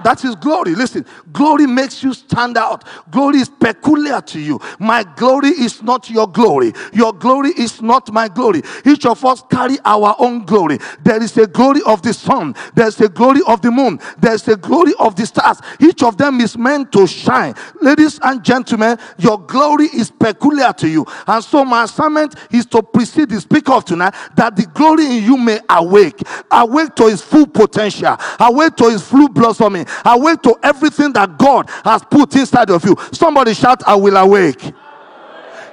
That 0.03 0.23
is 0.23 0.35
glory. 0.35 0.75
Listen, 0.75 1.05
glory 1.31 1.67
makes 1.67 2.03
you 2.03 2.13
stand 2.13 2.57
out. 2.57 2.85
Glory 3.11 3.39
is 3.39 3.49
peculiar 3.49 4.21
to 4.21 4.39
you. 4.39 4.59
My 4.79 5.03
glory 5.03 5.49
is 5.49 5.81
not 5.83 6.09
your 6.09 6.27
glory. 6.27 6.73
Your 6.93 7.13
glory 7.13 7.49
is 7.57 7.81
not 7.81 8.11
my 8.11 8.27
glory. 8.27 8.61
Each 8.85 9.05
of 9.05 9.23
us 9.25 9.43
carry 9.49 9.77
our 9.85 10.15
own 10.19 10.45
glory. 10.45 10.79
There 11.03 11.21
is 11.21 11.37
a 11.37 11.47
glory 11.47 11.81
of 11.85 12.01
the 12.01 12.13
sun. 12.13 12.55
There's 12.75 12.99
a 13.01 13.09
glory 13.09 13.41
of 13.47 13.61
the 13.61 13.71
moon. 13.71 13.99
There's 14.19 14.47
a 14.47 14.55
glory 14.55 14.93
of 14.99 15.15
the 15.15 15.25
stars. 15.25 15.59
Each 15.79 16.03
of 16.03 16.17
them 16.17 16.39
is 16.41 16.57
meant 16.57 16.91
to 16.93 17.07
shine. 17.07 17.55
Ladies 17.81 18.19
and 18.23 18.43
gentlemen, 18.43 18.97
your 19.17 19.39
glory 19.39 19.85
is 19.85 20.11
peculiar 20.11 20.73
to 20.73 20.87
you. 20.87 21.05
And 21.27 21.43
so 21.43 21.65
my 21.65 21.83
assignment 21.83 22.35
is 22.51 22.65
to 22.67 22.81
precede 22.81 23.29
the 23.29 23.41
speaker 23.41 23.73
of 23.73 23.85
tonight 23.85 24.13
that 24.35 24.55
the 24.55 24.65
glory 24.67 25.05
in 25.17 25.23
you 25.23 25.37
may 25.37 25.59
awake. 25.69 26.21
Awake 26.51 26.95
to 26.95 27.07
its 27.07 27.21
full 27.21 27.47
potential. 27.47 28.17
Awake 28.39 28.75
to 28.77 28.85
its 28.85 29.03
full 29.03 29.29
blossoming 29.29 29.85
Awake 30.05 30.41
to 30.43 30.57
everything 30.63 31.13
that 31.13 31.37
God 31.37 31.69
has 31.83 32.03
put 32.03 32.35
inside 32.35 32.69
of 32.69 32.83
you. 32.85 32.95
Somebody 33.11 33.53
shout, 33.53 33.83
I 33.87 33.95
will 33.95 34.17
awake. 34.17 34.71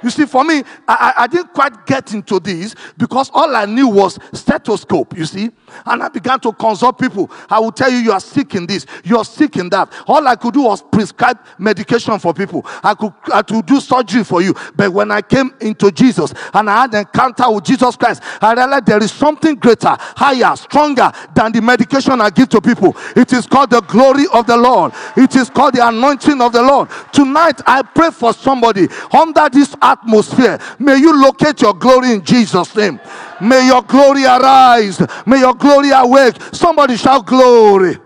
You 0.03 0.09
see, 0.09 0.25
for 0.25 0.43
me, 0.43 0.63
I, 0.87 1.13
I, 1.17 1.27
didn't 1.27 1.53
quite 1.53 1.85
get 1.85 2.13
into 2.13 2.39
this 2.39 2.75
because 2.97 3.31
all 3.33 3.55
I 3.55 3.65
knew 3.65 3.87
was 3.87 4.19
stethoscope, 4.31 5.17
you 5.17 5.25
see. 5.25 5.49
And 5.85 6.03
I 6.03 6.09
began 6.09 6.39
to 6.41 6.53
consult 6.53 6.99
people. 6.99 7.29
I 7.49 7.59
will 7.59 7.71
tell 7.71 7.91
you, 7.91 7.97
you 7.97 8.11
are 8.11 8.19
sick 8.19 8.55
in 8.55 8.65
this, 8.65 8.85
you 9.03 9.17
are 9.17 9.25
sick 9.25 9.57
in 9.57 9.69
that. 9.69 9.91
All 10.07 10.27
I 10.27 10.35
could 10.35 10.53
do 10.53 10.63
was 10.63 10.81
prescribe 10.81 11.39
medication 11.57 12.17
for 12.19 12.33
people. 12.33 12.65
I 12.83 12.93
could, 12.93 13.13
I 13.33 13.41
could 13.41 13.65
do 13.65 13.79
surgery 13.79 14.23
for 14.23 14.41
you. 14.41 14.53
But 14.75 14.91
when 14.91 15.11
I 15.11 15.21
came 15.21 15.53
into 15.61 15.91
Jesus 15.91 16.33
and 16.53 16.69
I 16.69 16.81
had 16.81 16.93
an 16.93 16.99
encounter 17.01 17.49
with 17.51 17.65
Jesus 17.65 17.95
Christ, 17.95 18.21
I 18.41 18.53
realized 18.53 18.85
there 18.85 19.01
is 19.01 19.11
something 19.11 19.55
greater, 19.55 19.95
higher, 19.99 20.55
stronger 20.55 21.11
than 21.33 21.51
the 21.51 21.61
medication 21.61 22.21
I 22.21 22.29
give 22.29 22.49
to 22.49 22.61
people. 22.61 22.95
It 23.15 23.33
is 23.33 23.45
called 23.45 23.69
the 23.69 23.81
glory 23.81 24.25
of 24.33 24.47
the 24.47 24.57
Lord. 24.57 24.93
It 25.15 25.35
is 25.35 25.49
called 25.49 25.75
the 25.75 25.87
anointing 25.87 26.41
of 26.41 26.53
the 26.53 26.61
Lord. 26.61 26.89
Tonight, 27.11 27.61
I 27.65 27.81
pray 27.81 28.11
for 28.11 28.33
somebody 28.33 28.87
under 29.13 29.49
this 29.49 29.75
atmosphere. 29.81 30.59
May 30.79 30.97
you 30.97 31.21
locate 31.21 31.61
your 31.61 31.73
glory 31.73 32.11
in 32.13 32.23
Jesus' 32.23 32.75
name. 32.75 32.99
May 33.41 33.67
your 33.67 33.81
glory 33.83 34.25
arise. 34.25 35.01
May 35.25 35.39
your 35.39 35.53
glory 35.53 35.91
awake. 35.91 36.35
Somebody 36.51 36.97
shout 36.97 37.25
glory. 37.25 37.97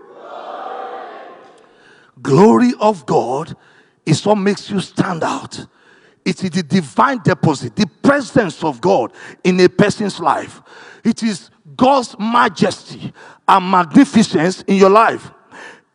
glory. 2.20 2.72
Of 2.80 3.06
God 3.06 3.56
is 4.04 4.24
what 4.24 4.36
makes 4.36 4.70
you 4.70 4.80
stand 4.80 5.22
out. 5.22 5.66
It 6.24 6.42
is 6.44 6.50
the 6.50 6.62
divine 6.62 7.20
deposit, 7.22 7.74
the 7.74 7.86
presence 8.02 8.62
of 8.62 8.80
God 8.80 9.12
in 9.42 9.58
a 9.60 9.68
person's 9.68 10.20
life. 10.20 10.62
It 11.04 11.22
is 11.22 11.50
God's 11.76 12.16
majesty 12.18 13.12
and 13.48 13.70
magnificence 13.70 14.62
in 14.62 14.76
your 14.76 14.90
life. 14.90 15.30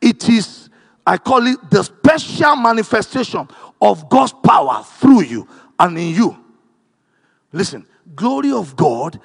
It 0.01 0.27
is, 0.27 0.69
I 1.05 1.17
call 1.17 1.47
it 1.47 1.57
the 1.69 1.83
special 1.83 2.55
manifestation 2.57 3.47
of 3.81 4.09
God's 4.09 4.33
power 4.33 4.83
through 4.83 5.21
you 5.21 5.47
and 5.79 5.97
in 5.97 6.13
you. 6.13 6.37
Listen, 7.53 7.85
glory 8.15 8.51
of 8.51 8.75
God 8.75 9.19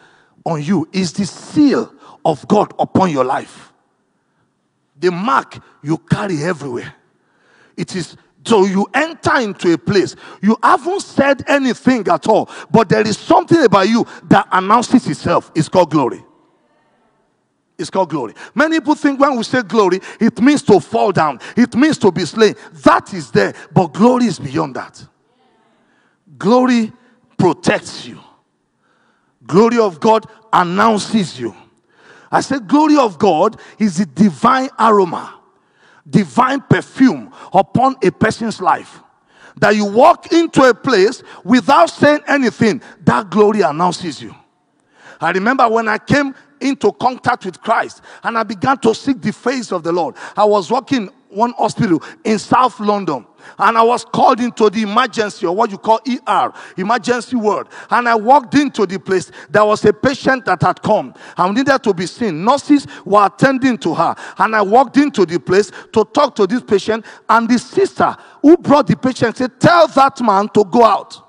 on 0.45 0.63
you 0.63 0.89
is 0.93 1.13
the 1.13 1.27
seal 1.27 1.93
of 2.25 2.47
God 2.49 2.73
upon 2.79 3.11
your 3.11 3.25
life. 3.25 3.73
The 4.99 5.11
mark 5.11 5.59
you 5.83 5.99
carry 5.99 6.43
everywhere. 6.43 6.95
It 7.77 7.97
is 7.97 8.17
so 8.45 8.65
you 8.65 8.89
enter 8.93 9.39
into 9.39 9.73
a 9.73 9.79
place, 9.79 10.17
you 10.41 10.57
haven't 10.63 11.03
said 11.03 11.45
anything 11.47 12.07
at 12.09 12.27
all, 12.27 12.51
but 12.71 12.89
there 12.89 13.07
is 13.07 13.17
something 13.17 13.63
about 13.63 13.89
you 13.89 14.05
that 14.25 14.49
announces 14.51 15.07
itself. 15.09 15.53
It's 15.55 15.69
called 15.69 15.91
glory. 15.91 16.25
It's 17.79 17.91
called 17.91 18.11
glory. 18.11 18.35
Many 18.55 18.81
people 18.81 18.95
think 18.95 19.19
when 19.21 19.37
we 19.37 19.43
say 19.45 19.63
glory, 19.63 20.01
it 20.21 20.41
means 20.41 20.63
to 20.65 20.81
fall 20.81 21.13
down, 21.13 21.41
it 21.57 21.75
means 21.75 21.99
to 21.99 22.13
be 22.13 22.25
slain. 22.25 22.55
That 22.85 23.13
is 23.15 23.31
there, 23.31 23.55
but 23.73 23.93
glory 23.93 24.27
is 24.27 24.39
beyond 24.39 24.77
that. 24.77 25.05
Glory 26.37 26.93
protects 27.37 28.07
you. 28.07 28.22
Glory 29.47 29.79
of 29.79 30.01
God 30.01 30.27
announces 30.53 31.39
you. 31.39 31.55
I 32.31 32.41
said, 32.41 32.67
glory 32.67 32.97
of 32.97 33.19
God 33.19 33.61
is 33.79 33.99
the 33.99 34.07
divine 34.07 34.71
aroma, 34.79 35.39
divine 36.09 36.61
perfume 36.63 37.33
upon 37.53 37.97
a 38.03 38.11
person's 38.11 38.61
life. 38.61 39.01
That 39.59 39.77
you 39.77 39.85
walk 39.85 40.33
into 40.33 40.63
a 40.63 40.73
place 40.73 41.23
without 41.45 41.91
saying 41.91 42.21
anything, 42.27 42.81
that 43.05 43.29
glory 43.29 43.61
announces 43.61 44.23
you. 44.23 44.35
I 45.21 45.31
remember 45.31 45.69
when 45.69 45.89
I 45.89 45.99
came 45.99 46.35
into 46.61 46.91
contact 46.93 47.45
with 47.45 47.61
Christ 47.61 48.01
and 48.23 48.39
I 48.39 48.45
began 48.45 48.79
to 48.79 48.95
seek 48.95 49.21
the 49.21 49.33
face 49.33 49.71
of 49.71 49.83
the 49.83 49.93
Lord. 49.93 50.15
I 50.37 50.45
was 50.45 50.71
working 50.71 51.11
one 51.33 51.53
hospital 51.53 52.03
in 52.25 52.39
South 52.39 52.79
London. 52.81 53.27
And 53.59 53.77
I 53.77 53.83
was 53.83 54.05
called 54.05 54.41
into 54.41 54.71
the 54.71 54.83
emergency 54.83 55.47
or 55.47 55.55
what 55.55 55.71
you 55.71 55.79
call 55.79 56.01
ER, 56.09 56.53
emergency 56.77 57.37
ward. 57.37 57.69
And 57.91 58.09
I 58.09 58.15
walked 58.15 58.55
into 58.55 58.87
the 58.87 58.99
place. 58.99 59.31
There 59.51 59.65
was 59.65 59.85
a 59.85 59.93
patient 59.93 60.45
that 60.45 60.63
had 60.63 60.83
come 60.83 61.15
and 61.37 61.57
needed 61.57 61.83
to 61.83 61.95
be 61.95 62.07
seen. 62.07 62.45
Nurses 62.45 62.87
were 63.05 63.27
attending 63.27 63.79
to 63.79 63.95
her. 63.95 64.15
And 64.39 64.55
I 64.55 64.63
walked 64.63 64.97
into 64.97 65.27
the 65.27 65.41
place 65.41 65.71
to 65.93 66.05
talk 66.05 66.35
to 66.37 66.47
this 66.47 66.63
patient. 66.63 67.05
And 67.29 67.49
the 67.49 67.59
sister 67.59 68.17
who 68.41 68.57
brought 68.57 68.87
the 68.87 68.97
patient 68.97 69.37
said, 69.37 69.59
Tell 69.61 69.89
that 69.89 70.21
man 70.21 70.49
to 70.51 70.65
go 70.65 70.85
out. 70.85 71.21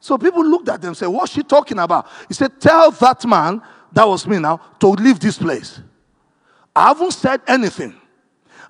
So 0.00 0.16
people 0.16 0.44
looked 0.44 0.68
at 0.68 0.80
them 0.80 0.88
and 0.88 0.96
said, 0.96 1.08
What's 1.08 1.32
she 1.32 1.42
talking 1.42 1.78
about? 1.78 2.08
He 2.28 2.34
said, 2.34 2.60
Tell 2.60 2.90
that 2.90 3.24
man, 3.26 3.62
that 3.92 4.04
was 4.04 4.26
me 4.26 4.38
now, 4.38 4.56
to 4.80 4.88
leave 4.88 5.20
this 5.20 5.38
place. 5.38 5.80
I 6.80 6.88
haven't 6.88 7.10
said 7.10 7.42
anything. 7.46 7.94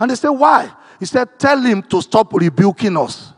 And 0.00 0.10
they 0.10 0.16
said, 0.16 0.30
Why? 0.30 0.68
He 0.98 1.06
said, 1.06 1.38
Tell 1.38 1.60
him 1.60 1.80
to 1.84 2.02
stop 2.02 2.32
rebuking 2.32 2.96
us. 2.96 3.32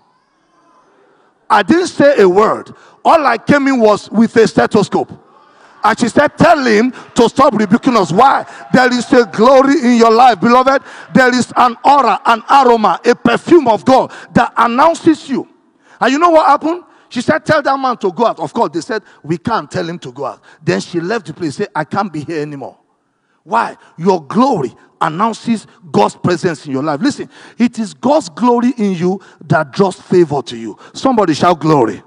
I 1.51 1.63
didn't 1.63 1.89
say 1.89 2.23
a 2.23 2.27
word. 2.27 2.75
All 3.05 3.27
I 3.27 3.37
came 3.37 3.69
in 3.69 3.79
was 3.79 4.11
with 4.11 4.35
a 4.37 4.49
stethoscope. 4.49 5.13
And 5.85 5.99
she 5.99 6.09
said, 6.09 6.39
Tell 6.39 6.65
him 6.65 6.91
to 7.15 7.29
stop 7.29 7.53
rebuking 7.53 7.99
us. 7.99 8.13
Why? 8.13 8.47
There 8.73 8.91
is 8.91 9.13
a 9.13 9.27
glory 9.27 9.79
in 9.79 9.97
your 9.97 10.11
life, 10.11 10.41
beloved. 10.41 10.83
There 11.13 11.35
is 11.35 11.53
an 11.55 11.77
aura, 11.85 12.19
an 12.25 12.43
aroma, 12.49 12.99
a 13.05 13.15
perfume 13.15 13.69
of 13.69 13.85
God 13.85 14.11
that 14.33 14.55
announces 14.57 15.29
you. 15.29 15.47
And 16.01 16.13
you 16.13 16.19
know 16.19 16.31
what 16.31 16.47
happened? 16.47 16.85
She 17.11 17.21
said, 17.21 17.45
Tell 17.45 17.61
that 17.61 17.79
man 17.79 17.99
to 17.99 18.11
go 18.11 18.25
out. 18.25 18.41
Of 18.41 18.55
course, 18.55 18.71
they 18.73 18.81
said, 18.81 19.03
We 19.23 19.37
can't 19.37 19.71
tell 19.71 19.87
him 19.87 19.99
to 19.99 20.11
go 20.13 20.25
out. 20.25 20.43
Then 20.63 20.81
she 20.81 20.99
left 20.99 21.27
the 21.27 21.35
place, 21.35 21.57
said, 21.57 21.69
I 21.75 21.85
can't 21.85 22.11
be 22.11 22.25
here 22.25 22.41
anymore. 22.41 22.79
Why? 23.45 23.77
Your 23.99 24.23
glory 24.23 24.73
announces 25.01 25.67
God's 25.91 26.15
presence 26.15 26.65
in 26.67 26.73
your 26.73 26.83
life. 26.83 27.01
Listen, 27.01 27.29
it 27.59 27.79
is 27.79 27.93
God's 27.93 28.29
glory 28.29 28.73
in 28.79 28.93
you 28.93 29.21
that 29.47 29.73
draws 29.73 30.01
favor 30.01 30.43
to 30.43 30.57
you. 30.57 30.79
Somebody 30.95 31.35
shout 31.35 31.61
glory. 31.61 32.03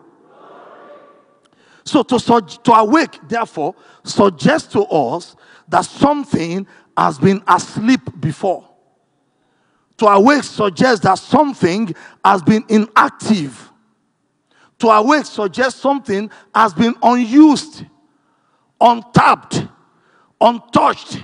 So 1.84 2.02
to, 2.04 2.42
to 2.64 2.74
awake, 2.74 3.20
therefore, 3.28 3.76
suggests 4.04 4.72
to 4.74 4.82
us 4.84 5.36
that 5.68 5.82
something 5.82 6.66
has 6.98 7.20
been 7.20 7.44
asleep 7.48 8.02
before. 8.20 8.68
To 9.98 10.08
awake 10.08 10.44
suggests 10.44 11.04
that 11.04 11.20
something 11.20 11.94
has 12.24 12.42
been 12.42 12.64
inactive. 12.70 13.72
To 14.80 14.88
awake 14.90 15.26
suggests 15.26 15.80
something 15.80 16.30
has 16.54 16.74
been 16.74 16.96
unused, 17.02 17.86
untapped, 18.82 19.68
untouched. 20.40 21.24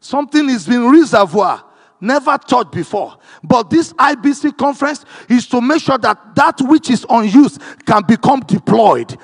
Something 0.00 0.48
is 0.48 0.66
been 0.66 0.90
reservoir, 0.90 1.64
never 2.00 2.36
touched 2.38 2.72
before. 2.72 3.16
But 3.42 3.70
this 3.70 3.92
IBC 3.92 4.56
conference 4.56 5.04
is 5.28 5.46
to 5.48 5.60
make 5.60 5.80
sure 5.80 5.98
that 5.98 6.34
that 6.34 6.60
which 6.60 6.90
is 6.90 7.06
unused 7.08 7.60
can 7.86 8.02
become 8.02 8.40
deployed. 8.40 9.16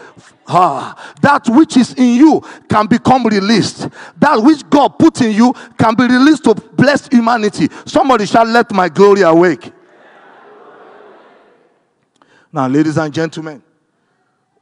Ah, 0.47 1.15
that 1.21 1.47
which 1.49 1.77
is 1.77 1.93
in 1.95 2.15
you 2.15 2.41
can 2.69 2.87
become 2.87 3.25
released. 3.27 3.89
That 4.19 4.43
which 4.43 4.69
God 4.71 4.99
put 4.99 5.21
in 5.21 5.33
you 5.33 5.53
can 5.77 5.95
be 5.95 6.05
released 6.05 6.45
to 6.45 6.55
bless 6.55 7.07
humanity. 7.09 7.69
Somebody 7.85 8.25
shall 8.25 8.47
let 8.47 8.73
my 8.73 8.89
glory 8.89 9.23
awake. 9.23 9.73
Now, 12.51 12.67
ladies 12.67 12.97
and 12.97 13.13
gentlemen, 13.13 13.63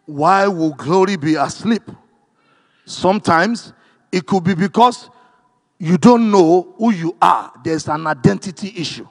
why 0.06 0.48
will 0.48 0.72
glory 0.72 1.16
be 1.16 1.36
asleep? 1.36 1.82
Sometimes 2.84 3.72
it 4.12 4.26
could 4.26 4.44
be 4.44 4.54
because 4.54 5.10
you 5.78 5.98
don't 5.98 6.30
know 6.30 6.75
who 6.78 6.92
you 6.92 7.16
are. 7.20 7.52
There's 7.62 7.88
an 7.88 8.06
identity 8.06 8.72
issue. 8.76 9.06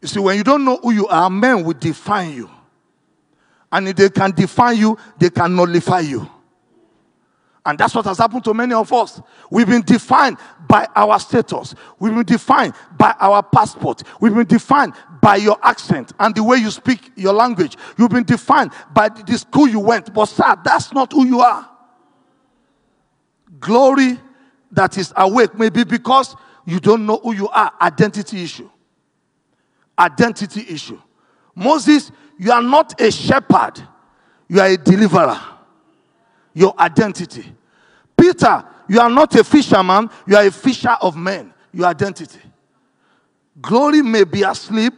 You 0.00 0.08
see, 0.08 0.20
when 0.20 0.36
you 0.36 0.44
don't 0.44 0.64
know 0.64 0.76
who 0.76 0.92
you 0.92 1.06
are, 1.08 1.28
men 1.28 1.64
will 1.64 1.74
define 1.74 2.32
you. 2.32 2.50
And 3.70 3.88
if 3.88 3.96
they 3.96 4.08
can 4.08 4.30
define 4.30 4.78
you, 4.78 4.96
they 5.18 5.30
can 5.30 5.54
nullify 5.54 6.00
you. 6.00 6.28
And 7.66 7.78
that's 7.78 7.94
what 7.94 8.06
has 8.06 8.16
happened 8.16 8.44
to 8.44 8.54
many 8.54 8.72
of 8.72 8.90
us. 8.94 9.20
We've 9.50 9.66
been 9.66 9.82
defined 9.82 10.38
by 10.66 10.88
our 10.96 11.18
status. 11.18 11.74
We've 11.98 12.14
been 12.14 12.24
defined 12.24 12.72
by 12.96 13.14
our 13.20 13.42
passport. 13.42 14.04
We've 14.20 14.34
been 14.34 14.46
defined 14.46 14.94
by 15.20 15.36
your 15.36 15.58
accent 15.62 16.12
and 16.18 16.34
the 16.34 16.42
way 16.42 16.56
you 16.58 16.70
speak 16.70 17.12
your 17.14 17.34
language. 17.34 17.76
You've 17.98 18.08
been 18.08 18.24
defined 18.24 18.72
by 18.94 19.10
the 19.10 19.36
school 19.36 19.68
you 19.68 19.80
went. 19.80 20.14
But, 20.14 20.26
sir, 20.26 20.56
that's 20.64 20.94
not 20.94 21.12
who 21.12 21.26
you 21.26 21.40
are. 21.40 21.68
Glory 23.58 24.18
that 24.72 24.98
is 24.98 25.12
awake 25.16 25.58
may 25.58 25.70
be 25.70 25.84
because 25.84 26.36
you 26.66 26.80
don't 26.80 27.06
know 27.06 27.18
who 27.22 27.34
you 27.34 27.48
are. 27.48 27.72
Identity 27.80 28.42
issue. 28.42 28.68
Identity 29.98 30.66
issue. 30.68 31.00
Moses, 31.54 32.12
you 32.38 32.52
are 32.52 32.62
not 32.62 33.00
a 33.00 33.10
shepherd, 33.10 33.82
you 34.48 34.60
are 34.60 34.68
a 34.68 34.76
deliverer. 34.76 35.40
Your 36.54 36.74
identity. 36.78 37.44
Peter, 38.16 38.64
you 38.88 39.00
are 39.00 39.10
not 39.10 39.34
a 39.34 39.44
fisherman, 39.44 40.10
you 40.26 40.36
are 40.36 40.46
a 40.46 40.50
fisher 40.50 40.96
of 41.00 41.16
men. 41.16 41.52
Your 41.72 41.86
identity. 41.86 42.40
Glory 43.60 44.02
may 44.02 44.24
be 44.24 44.42
asleep 44.42 44.94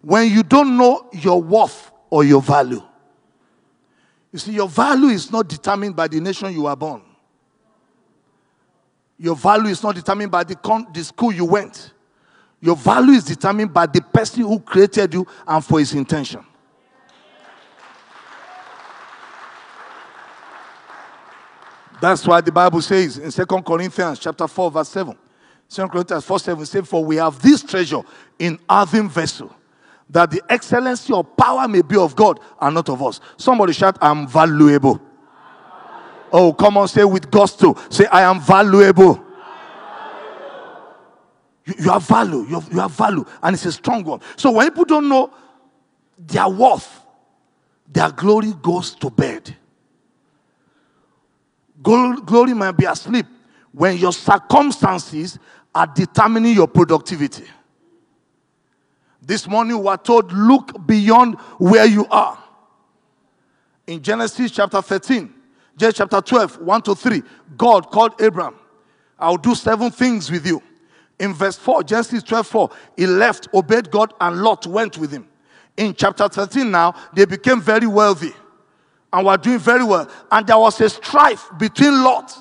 when 0.00 0.30
you 0.30 0.42
don't 0.42 0.76
know 0.76 1.08
your 1.12 1.42
worth 1.42 1.90
or 2.10 2.24
your 2.24 2.42
value. 2.42 2.82
You 4.32 4.38
see, 4.38 4.52
your 4.52 4.68
value 4.68 5.08
is 5.08 5.30
not 5.30 5.48
determined 5.48 5.94
by 5.94 6.08
the 6.08 6.20
nation 6.20 6.52
you 6.52 6.66
are 6.66 6.76
born. 6.76 7.02
Your 9.18 9.36
value 9.36 9.70
is 9.70 9.82
not 9.82 9.94
determined 9.94 10.30
by 10.30 10.44
the, 10.44 10.56
con- 10.56 10.86
the 10.92 11.04
school 11.04 11.32
you 11.32 11.44
went. 11.44 11.92
Your 12.60 12.76
value 12.76 13.12
is 13.12 13.24
determined 13.24 13.72
by 13.72 13.86
the 13.86 14.00
person 14.00 14.42
who 14.42 14.58
created 14.58 15.14
you 15.14 15.26
and 15.46 15.64
for 15.64 15.78
his 15.78 15.92
intention. 15.92 16.44
That's 22.00 22.26
why 22.26 22.40
the 22.40 22.52
Bible 22.52 22.82
says 22.82 23.18
in 23.18 23.30
2 23.30 23.62
Corinthians 23.62 24.18
chapter 24.18 24.46
4, 24.46 24.70
verse 24.70 24.88
7. 24.88 25.16
2 25.68 25.88
Corinthians 25.88 26.24
4 26.24 26.38
7 26.38 26.66
says, 26.66 26.88
For 26.88 27.04
we 27.04 27.16
have 27.16 27.40
this 27.40 27.62
treasure 27.62 28.02
in 28.38 28.58
earthen 28.70 29.08
vessel, 29.08 29.54
that 30.10 30.30
the 30.30 30.42
excellency 30.48 31.12
or 31.12 31.24
power 31.24 31.66
may 31.66 31.82
be 31.82 31.96
of 31.96 32.14
God 32.14 32.40
and 32.60 32.74
not 32.74 32.88
of 32.88 33.02
us. 33.02 33.20
Somebody 33.36 33.72
shout, 33.72 33.96
I'm 34.00 34.28
valuable. 34.28 35.00
Oh, 36.36 36.52
come 36.52 36.78
on, 36.78 36.88
say 36.88 37.04
with 37.04 37.30
gusto. 37.30 37.76
Say, 37.88 38.06
I 38.06 38.22
am 38.22 38.40
valuable. 38.40 39.24
You, 41.64 41.74
you 41.78 41.90
have 41.92 42.02
value. 42.02 42.38
You 42.38 42.54
have, 42.58 42.72
you 42.72 42.80
have 42.80 42.90
value. 42.90 43.24
And 43.40 43.54
it's 43.54 43.64
a 43.66 43.70
strong 43.70 44.02
one. 44.02 44.20
So 44.34 44.50
when 44.50 44.66
people 44.66 44.84
don't 44.84 45.08
know 45.08 45.32
their 46.18 46.48
worth, 46.48 47.02
their 47.86 48.10
glory 48.10 48.52
goes 48.60 48.96
to 48.96 49.10
bed. 49.10 49.54
Glory 51.80 52.52
might 52.52 52.72
be 52.72 52.86
asleep 52.86 53.26
when 53.70 53.96
your 53.96 54.12
circumstances 54.12 55.38
are 55.72 55.86
determining 55.86 56.54
your 56.54 56.66
productivity. 56.66 57.44
This 59.22 59.46
morning 59.46 59.78
we 59.80 59.86
are 59.86 59.98
told, 59.98 60.32
look 60.32 60.84
beyond 60.84 61.36
where 61.58 61.86
you 61.86 62.06
are. 62.06 62.42
In 63.86 64.02
Genesis 64.02 64.50
chapter 64.50 64.82
13, 64.82 65.33
Genesis 65.76 65.98
chapter 65.98 66.20
12, 66.20 66.60
1 66.60 66.82
to 66.82 66.94
3, 66.94 67.22
God 67.56 67.90
called 67.90 68.20
Abraham, 68.20 68.56
I'll 69.18 69.36
do 69.36 69.54
seven 69.54 69.90
things 69.90 70.30
with 70.30 70.46
you. 70.46 70.62
In 71.18 71.32
verse 71.32 71.56
4, 71.56 71.84
Genesis 71.84 72.22
12, 72.22 72.46
4, 72.46 72.70
he 72.96 73.06
left, 73.06 73.48
obeyed 73.54 73.90
God, 73.90 74.12
and 74.20 74.42
Lot 74.42 74.66
went 74.66 74.98
with 74.98 75.10
him. 75.12 75.28
In 75.76 75.94
chapter 75.94 76.28
13 76.28 76.70
now, 76.70 76.94
they 77.14 77.24
became 77.24 77.60
very 77.60 77.86
wealthy 77.86 78.32
and 79.12 79.26
were 79.26 79.36
doing 79.36 79.58
very 79.58 79.84
well. 79.84 80.08
And 80.30 80.46
there 80.46 80.58
was 80.58 80.80
a 80.80 80.88
strife 80.88 81.48
between 81.58 82.02
Lot 82.02 82.32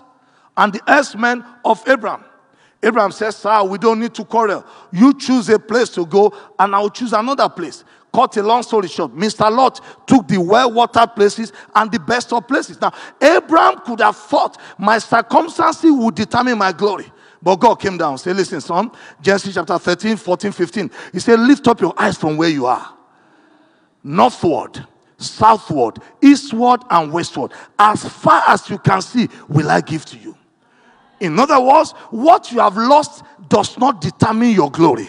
and 0.57 0.73
the 0.73 0.81
herdsmen 0.87 1.43
of 1.63 1.87
Abraham. 1.87 2.23
Abraham 2.81 3.11
says, 3.11 3.37
Sir, 3.37 3.63
we 3.63 3.77
don't 3.77 3.99
need 3.99 4.13
to 4.15 4.25
quarrel. 4.25 4.65
You 4.91 5.13
choose 5.17 5.49
a 5.49 5.57
place 5.57 5.89
to 5.89 6.05
go, 6.05 6.35
and 6.59 6.75
I'll 6.75 6.89
choose 6.89 7.13
another 7.13 7.47
place. 7.47 7.83
Cut 8.13 8.37
a 8.37 8.43
long 8.43 8.61
story 8.61 8.87
short, 8.87 9.15
Mr. 9.15 9.49
Lot 9.51 9.81
took 10.05 10.27
the 10.27 10.37
well 10.37 10.71
watered 10.71 11.15
places 11.15 11.51
and 11.73 11.91
the 11.91 11.99
best 11.99 12.31
of 12.31 12.47
places. 12.47 12.79
Now, 12.79 12.93
Abraham 13.21 13.79
could 13.79 14.01
have 14.01 14.15
thought 14.15 14.59
my 14.77 14.99
circumstances 14.99 15.91
would 15.91 16.15
determine 16.15 16.57
my 16.57 16.71
glory. 16.71 17.11
But 17.41 17.57
God 17.57 17.75
came 17.75 17.97
down. 17.97 18.17
Say, 18.17 18.31
listen, 18.31 18.61
son. 18.61 18.91
Genesis 19.21 19.55
chapter 19.55 19.77
13, 19.77 20.15
14, 20.15 20.51
15. 20.51 20.91
He 21.11 21.19
said, 21.19 21.39
Lift 21.39 21.67
up 21.67 21.81
your 21.81 21.93
eyes 21.97 22.17
from 22.17 22.37
where 22.37 22.49
you 22.49 22.67
are. 22.67 22.93
Northward 24.03 24.85
southward, 25.23 25.99
eastward, 26.21 26.81
and 26.89 27.11
westward. 27.11 27.51
As 27.79 28.05
far 28.07 28.43
as 28.47 28.69
you 28.69 28.77
can 28.77 29.01
see, 29.01 29.29
will 29.47 29.69
I 29.69 29.81
give 29.81 30.05
to 30.05 30.17
you. 30.17 30.37
In 31.19 31.39
other 31.39 31.59
words, 31.59 31.91
what 32.11 32.51
you 32.51 32.59
have 32.59 32.75
lost 32.75 33.23
does 33.47 33.77
not 33.77 34.01
determine 34.01 34.51
your 34.51 34.69
glory. 34.69 35.07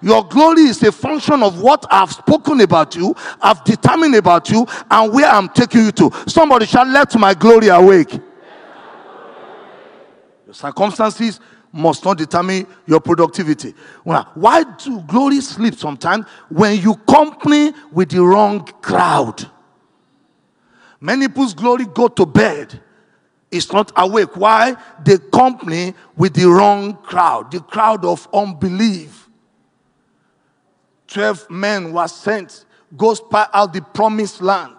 Your 0.00 0.24
glory 0.24 0.62
is 0.62 0.82
a 0.82 0.92
function 0.92 1.42
of 1.42 1.60
what 1.60 1.84
I've 1.90 2.12
spoken 2.12 2.60
about 2.60 2.94
you, 2.94 3.14
I've 3.40 3.64
determined 3.64 4.14
about 4.14 4.48
you, 4.48 4.66
and 4.90 5.12
where 5.12 5.26
I'm 5.26 5.48
taking 5.48 5.86
you 5.86 5.92
to. 5.92 6.10
Somebody 6.26 6.66
shall 6.66 6.86
let 6.86 7.18
my 7.18 7.34
glory 7.34 7.68
awake. 7.68 8.12
Your 10.46 10.54
circumstances 10.54 11.40
must 11.72 12.04
not 12.04 12.16
determine 12.16 12.66
your 12.86 13.00
productivity. 13.00 13.74
Why 14.04 14.62
do 14.62 15.00
glory 15.02 15.40
sleep 15.40 15.74
sometimes? 15.74 16.26
When 16.48 16.80
you 16.80 16.94
company 16.94 17.72
with 17.92 18.10
the 18.10 18.22
wrong 18.22 18.64
crowd. 18.80 19.50
Many 21.00 21.28
people's 21.28 21.54
glory 21.54 21.84
go 21.84 22.08
to 22.08 22.24
bed. 22.24 22.80
It's 23.50 23.72
not 23.72 23.92
awake. 23.96 24.36
Why? 24.36 24.76
They 25.04 25.18
company 25.18 25.94
with 26.16 26.34
the 26.34 26.46
wrong 26.46 26.96
crowd, 26.96 27.50
the 27.50 27.60
crowd 27.60 28.04
of 28.04 28.26
unbelief. 28.32 29.27
Twelve 31.08 31.48
men 31.50 31.92
were 31.92 32.06
sent, 32.06 32.66
go 32.96 33.14
spy 33.14 33.46
out 33.52 33.72
the 33.72 33.82
promised 33.82 34.40
land. 34.40 34.76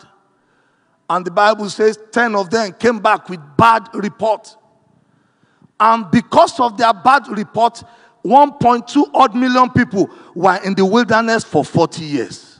And 1.09 1.25
the 1.25 1.31
Bible 1.31 1.69
says 1.69 1.97
10 2.11 2.35
of 2.35 2.51
them 2.51 2.71
came 2.73 2.99
back 2.99 3.29
with 3.29 3.39
bad 3.57 3.89
report. 3.93 4.55
And 5.79 6.09
because 6.11 6.59
of 6.59 6.77
their 6.77 6.93
bad 6.93 7.27
report, 7.29 7.83
1.2 8.23 9.09
odd 9.13 9.35
million 9.35 9.71
people 9.71 10.09
were 10.35 10.59
in 10.63 10.75
the 10.75 10.85
wilderness 10.85 11.43
for 11.43 11.65
40 11.65 12.03
years. 12.03 12.59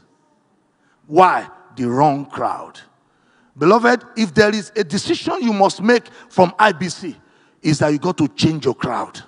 Why? 1.05 1.47
The 1.75 1.87
wrong 1.87 2.25
crowd. 2.25 2.79
Beloved, 3.55 4.03
if 4.15 4.33
there 4.33 4.55
is 4.55 4.71
a 4.75 4.83
decision 4.83 5.41
you 5.41 5.53
must 5.53 5.81
make 5.81 6.07
from 6.29 6.51
IBC, 6.51 7.15
is 7.61 7.79
that 7.79 7.89
you 7.89 7.99
got 7.99 8.17
to 8.17 8.27
change 8.29 8.65
your 8.65 8.73
crowd. 8.73 9.21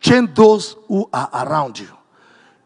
Change 0.00 0.34
those 0.34 0.76
who 0.86 1.08
are 1.12 1.28
around 1.32 1.78
you. 1.78 1.88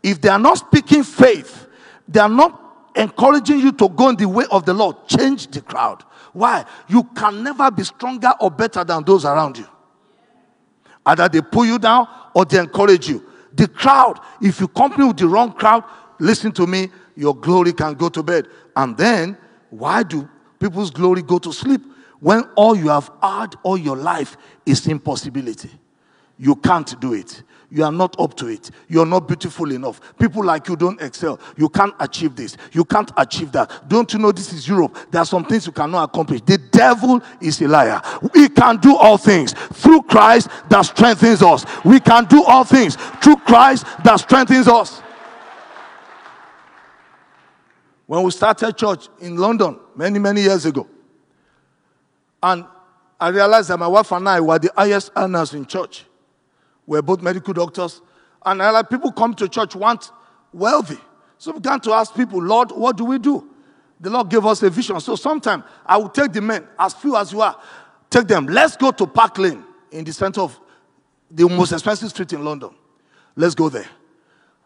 If 0.03 0.21
they 0.21 0.29
are 0.29 0.39
not 0.39 0.59
speaking 0.59 1.03
faith, 1.03 1.67
they 2.07 2.21
are 2.21 2.29
not 2.29 2.91
encouraging 2.95 3.61
you 3.61 3.73
to 3.73 3.89
go 3.89 4.09
in 4.09 4.17
the 4.17 4.29
way 4.29 4.45
of 4.51 4.65
the 4.65 4.75
Lord, 4.75 5.07
change 5.07 5.49
the 5.49 5.61
crowd. 5.61 6.03
Why? 6.33 6.65
You 6.89 7.05
can 7.05 7.43
never 7.43 7.71
be 7.71 7.85
stronger 7.85 8.33
or 8.41 8.51
better 8.51 8.85
than 8.85 9.05
those 9.05 9.25
around 9.25 9.59
you. 9.59 9.67
Either 11.07 11.29
they 11.29 11.41
pull 11.41 11.65
you 11.65 11.79
down 11.79 12.07
or 12.35 12.45
they 12.45 12.59
encourage 12.59 13.09
you. 13.09 13.25
The 13.55 13.67
crowd, 13.69 14.21
if 14.41 14.61
you 14.61 14.69
company 14.69 15.07
with 15.07 15.17
the 15.17 15.27
wrong 15.27 15.53
crowd, 15.53 15.85
listen 16.19 16.53
to 16.53 16.67
me, 16.67 16.91
your 17.17 17.35
glory 17.35 17.73
can 17.73 17.95
go 17.95 18.09
to 18.09 18.23
bed. 18.23 18.47
And 18.77 18.97
then, 18.97 19.37
why 19.71 20.03
do 20.03 20.29
people's 20.59 20.91
glory 20.91 21.23
go 21.23 21.39
to 21.39 21.53
sleep? 21.53 21.81
When 22.21 22.43
all 22.57 22.77
you 22.77 22.89
have 22.89 23.11
had 23.23 23.55
all 23.63 23.79
your 23.79 23.97
life 23.97 24.37
is 24.67 24.87
impossibility. 24.87 25.71
You 26.37 26.57
can't 26.57 26.99
do 27.01 27.15
it. 27.15 27.43
You 27.71 27.85
are 27.85 27.93
not 27.93 28.19
up 28.19 28.35
to 28.37 28.47
it. 28.47 28.71
You're 28.89 29.05
not 29.05 29.29
beautiful 29.29 29.71
enough. 29.73 30.01
People 30.19 30.43
like 30.43 30.69
you 30.69 30.77
don't 30.77 31.01
excel. 31.03 31.39
You 31.57 31.69
can't 31.69 31.95
achieve 32.01 32.35
this. 32.35 32.57
You 32.73 32.83
can't 32.85 33.11
achieve 33.17 33.53
that. 33.53 33.87
Don't 33.89 34.11
you 34.13 34.19
know 34.19 34.33
this 34.33 34.55
is 34.55 34.67
Europe? 34.67 34.97
There 35.11 35.21
are 35.21 35.27
some 35.27 35.45
things 35.45 35.67
you 35.67 35.73
cannot 35.73 36.05
accomplish. 36.05 36.41
The 36.41 36.57
devil 36.57 37.21
is 37.43 37.61
a 37.61 37.69
liar. 37.69 38.01
We 38.33 38.49
can 38.49 38.79
do 38.79 38.97
all 38.97 39.19
things 39.19 39.53
through 39.53 40.03
Christ 40.03 40.49
that 40.71 40.83
strengthens 40.83 41.43
us. 41.43 41.67
We 41.85 42.01
can 42.01 42.25
do 42.25 42.43
all 42.43 42.65
things 42.65 42.97
through 43.23 43.37
Christ 43.37 43.85
that 44.03 44.17
strengthens 44.17 44.67
us. 44.67 45.03
When 48.07 48.23
we 48.23 48.31
started 48.31 48.79
church 48.79 49.09
in 49.21 49.37
London 49.37 49.79
many, 49.95 50.19
many 50.19 50.41
years 50.41 50.65
ago, 50.65 50.89
and 52.43 52.65
I 53.21 53.29
realized 53.29 53.69
that 53.69 53.79
my 53.79 53.89
wife 53.89 54.11
and 54.13 54.27
I 54.27 54.41
were 54.41 54.59
the 54.59 54.73
highest 54.75 55.13
earners 55.15 55.53
in 55.53 55.67
church. 55.67 56.07
We're 56.89 57.03
both 57.03 57.21
medical 57.21 57.53
doctors. 57.53 58.01
And 58.45 58.89
people 58.89 59.13
come 59.13 59.35
to 59.35 59.47
church 59.47 59.77
want 59.77 60.11
wealthy. 60.55 60.99
So 61.37 61.53
we 61.53 61.61
began 61.61 61.81
to 61.81 61.93
ask 61.93 62.15
people, 62.15 62.43
Lord, 62.43 62.73
what 62.73 62.97
do 62.97 63.05
we 63.05 63.19
do? 63.19 63.47
The 64.01 64.09
Lord 64.09 64.31
gave 64.31 64.47
us 64.47 64.63
a 64.63 64.71
vision. 64.71 64.99
So 65.01 65.15
sometimes 65.15 65.65
I 65.85 65.99
will 65.99 66.09
take 66.09 66.33
the 66.33 66.41
men, 66.41 66.67
as 66.79 66.95
few 66.95 67.15
as 67.17 67.31
you 67.31 67.43
are, 67.43 67.61
take 68.09 68.27
them. 68.27 68.47
Let's 68.47 68.77
go 68.77 68.91
to 68.91 69.07
Park 69.07 69.37
Lane 69.39 69.63
in 69.93 70.03
the 70.03 70.13
center 70.13 70.41
of 70.41 70.59
the 71.31 71.47
most 71.47 71.73
expensive 71.73 72.09
street 72.09 72.33
in 72.33 72.43
London. 72.43 72.71
Let's 73.37 73.55
go 73.55 73.69
there. 73.69 73.87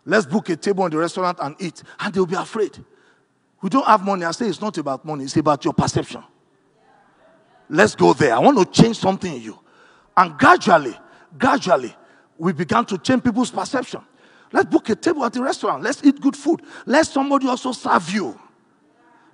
Let's 0.07 0.25
book 0.25 0.49
a 0.51 0.57
table 0.57 0.85
in 0.85 0.93
the 0.93 0.99
restaurant 0.99 1.39
and 1.43 1.57
eat. 1.59 1.83
And 1.99 2.15
they'll 2.15 2.25
be 2.25 2.37
afraid. 2.37 2.79
We 3.61 3.69
don't 3.69 3.87
have 3.87 4.05
money. 4.05 4.25
I 4.25 4.31
say 4.31 4.47
it's 4.47 4.61
not 4.61 4.79
about 4.79 5.05
money, 5.05 5.25
it's 5.25 5.37
about 5.37 5.65
your 5.65 5.75
perception. 5.75 6.23
Let's 7.69 7.97
go 7.97 8.13
there. 8.13 8.35
I 8.35 8.39
want 8.39 8.59
to 8.59 8.83
change 8.83 8.99
something 8.99 9.35
in 9.35 9.43
you. 9.43 9.59
And 10.17 10.39
gradually, 10.39 10.97
gradually, 11.37 11.97
we 12.39 12.53
began 12.53 12.85
to 12.87 12.99
change 12.99 13.25
people's 13.25 13.51
perception. 13.51 14.01
Let's 14.53 14.69
book 14.69 14.89
a 14.91 14.97
table 14.97 15.25
at 15.25 15.33
the 15.33 15.43
restaurant. 15.43 15.83
Let's 15.83 16.05
eat 16.05 16.21
good 16.21 16.37
food. 16.37 16.63
Let 16.85 17.07
somebody 17.07 17.47
also 17.47 17.73
serve 17.73 18.11
you. 18.11 18.39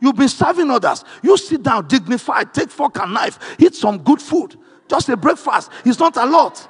You've 0.00 0.16
been 0.16 0.28
serving 0.28 0.70
others. 0.70 1.04
You 1.22 1.36
sit 1.36 1.62
down, 1.62 1.88
dignified, 1.88 2.54
take 2.54 2.70
fork 2.70 2.98
and 3.00 3.12
knife, 3.12 3.56
eat 3.58 3.74
some 3.74 3.98
good 3.98 4.22
food. 4.22 4.56
Just 4.88 5.08
a 5.08 5.16
breakfast. 5.16 5.70
It's 5.84 5.98
not 5.98 6.16
a 6.16 6.24
lot. 6.24 6.68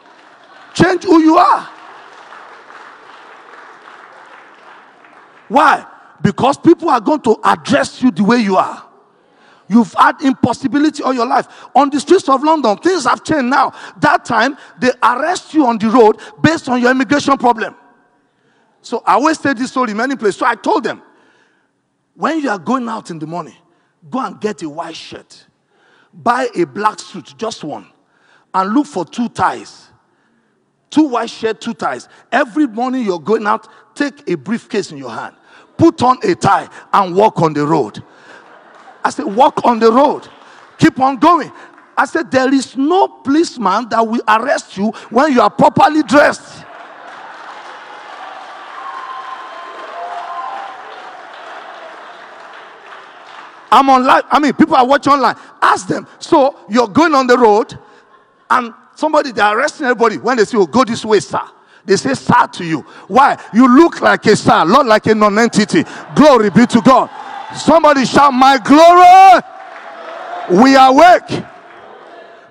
Change 0.75 1.05
who 1.05 1.21
you 1.21 1.37
are. 1.37 1.69
Why? 5.49 5.87
Because 6.23 6.59
people 6.59 6.89
are 6.89 7.01
going 7.01 7.21
to 7.23 7.39
address 7.45 8.03
you 8.03 8.11
the 8.11 8.25
way 8.25 8.39
you 8.39 8.57
are. 8.57 8.88
You've 9.69 9.95
had 9.95 10.21
impossibility 10.23 11.03
all 11.03 11.13
your 11.13 11.27
life. 11.27 11.47
On 11.75 11.91
the 11.91 12.01
streets 12.01 12.29
of 12.29 12.43
London, 12.43 12.77
things 12.79 13.05
have 13.05 13.23
changed 13.23 13.45
now. 13.45 13.73
That 14.01 14.25
time, 14.25 14.57
they 14.81 14.91
arrest 15.03 15.53
you 15.55 15.67
on 15.67 15.79
the 15.79 15.89
road 15.89 16.19
based 16.43 16.69
on 16.69 16.81
your 16.81 16.91
immigration 16.91 17.37
problem. 17.37 17.75
So 18.81 19.03
I 19.07 19.15
always 19.15 19.39
say 19.39 19.53
this 19.53 19.71
story 19.71 19.91
in 19.91 19.97
many 19.97 20.17
places. 20.17 20.39
So 20.39 20.47
I 20.47 20.55
told 20.55 20.85
them, 20.85 21.03
when 22.15 22.41
you 22.41 22.51
are 22.51 22.59
going 22.59 22.89
out 22.89 23.11
in 23.11 23.19
the 23.19 23.27
morning, 23.27 23.57
go 24.09 24.21
and 24.21 24.41
get 24.41 24.63
a 24.63 24.69
white 24.69 24.97
shirt, 24.97 25.47
buy 26.13 26.49
a 26.57 26.65
black 26.65 26.99
suit, 26.99 27.35
just 27.37 27.63
one, 27.63 27.87
and 28.55 28.73
look 28.73 28.87
for 28.87 29.05
two 29.05 29.29
ties. 29.29 29.89
Two 30.91 31.09
white 31.09 31.29
shirt, 31.29 31.61
two 31.61 31.75
ties. 31.75 32.09
Every 32.33 32.67
morning 32.67 33.05
you're 33.05 33.21
going 33.21 33.47
out, 33.47 33.69
take 33.95 34.29
a 34.29 34.37
briefcase 34.37 34.91
in 34.91 34.97
your 34.97 35.11
hand, 35.11 35.37
put 35.77 36.03
on 36.03 36.19
a 36.25 36.35
tie, 36.35 36.69
and 36.95 37.15
walk 37.15 37.43
on 37.43 37.53
the 37.53 37.67
road. 37.67 38.03
I 39.09 39.11
said, 39.11 39.25
walk 39.25 39.65
on 39.65 39.79
the 39.79 39.91
road. 39.91 40.29
Keep 40.77 41.01
on 41.01 41.17
going. 41.17 41.51
I 41.97 42.05
said, 42.05 42.31
there 42.31 42.53
is 42.53 42.77
no 42.77 43.09
policeman 43.09 43.89
that 43.89 44.07
will 44.07 44.21
arrest 44.29 44.77
you 44.77 44.91
when 45.09 45.33
you 45.33 45.41
are 45.41 45.49
properly 45.49 46.03
dressed. 46.03 46.67
I'm 53.73 53.89
online. 53.89 54.23
I 54.31 54.39
mean, 54.41 54.53
people 54.53 54.77
are 54.77 54.87
watching 54.87 55.15
online. 55.15 55.37
Ask 55.63 55.89
them. 55.89 56.07
So 56.19 56.59
you're 56.69 56.89
going 56.89 57.15
on 57.15 57.27
the 57.27 57.39
road, 57.39 57.79
and 58.51 58.75
somebody 58.95 59.33
they're 59.33 59.57
arresting 59.57 59.87
everybody. 59.87 60.19
When 60.19 60.37
they 60.37 60.45
say, 60.45 60.59
"Oh, 60.59 60.67
go 60.67 60.85
this 60.85 61.05
way, 61.05 61.21
sir," 61.21 61.43
they 61.85 61.97
say, 61.97 62.15
"Sir" 62.15 62.47
to 62.53 62.65
you. 62.65 62.81
Why? 63.09 63.39
You 63.53 63.69
look 63.69 64.01
like 64.01 64.25
a 64.27 64.37
sir, 64.37 64.65
not 64.65 64.87
like 64.87 65.07
a 65.07 65.15
non-entity. 65.15 65.85
Glory 66.15 66.49
be 66.49 66.67
to 66.67 66.81
God. 66.81 67.11
Somebody 67.55 68.05
shout, 68.05 68.33
My 68.33 68.59
glory. 68.59 69.43
We 70.63 70.77
are 70.77 70.91
awake. 70.91 71.45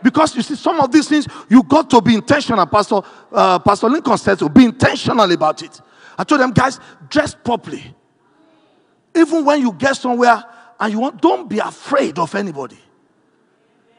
Because 0.04 0.36
you 0.36 0.42
see, 0.42 0.56
some 0.56 0.80
of 0.80 0.92
these 0.92 1.10
things, 1.10 1.28
you 1.50 1.64
got 1.64 1.90
to 1.90 2.02
be 2.02 2.16
intentional. 2.16 2.66
Pastor, 2.66 3.02
uh, 3.32 3.60
Pastor 3.60 3.90
Lincoln 3.90 4.18
said 4.18 4.40
to 4.40 4.50
be 4.50 4.66
intentional 4.66 5.30
about 5.32 5.62
it. 5.64 5.82
I 6.18 6.24
told 6.24 6.42
them, 6.42 6.52
guys, 6.52 6.80
dress 7.10 7.36
properly. 7.36 7.96
Even 9.16 9.44
when 9.44 9.62
you 9.62 9.74
get 9.74 9.96
somewhere 9.98 10.44
and 10.80 10.94
you 10.94 11.00
want, 11.00 11.22
don't 11.22 11.50
be 11.50 11.60
afraid 11.60 12.20
of 12.20 12.34
anybody. 12.36 12.78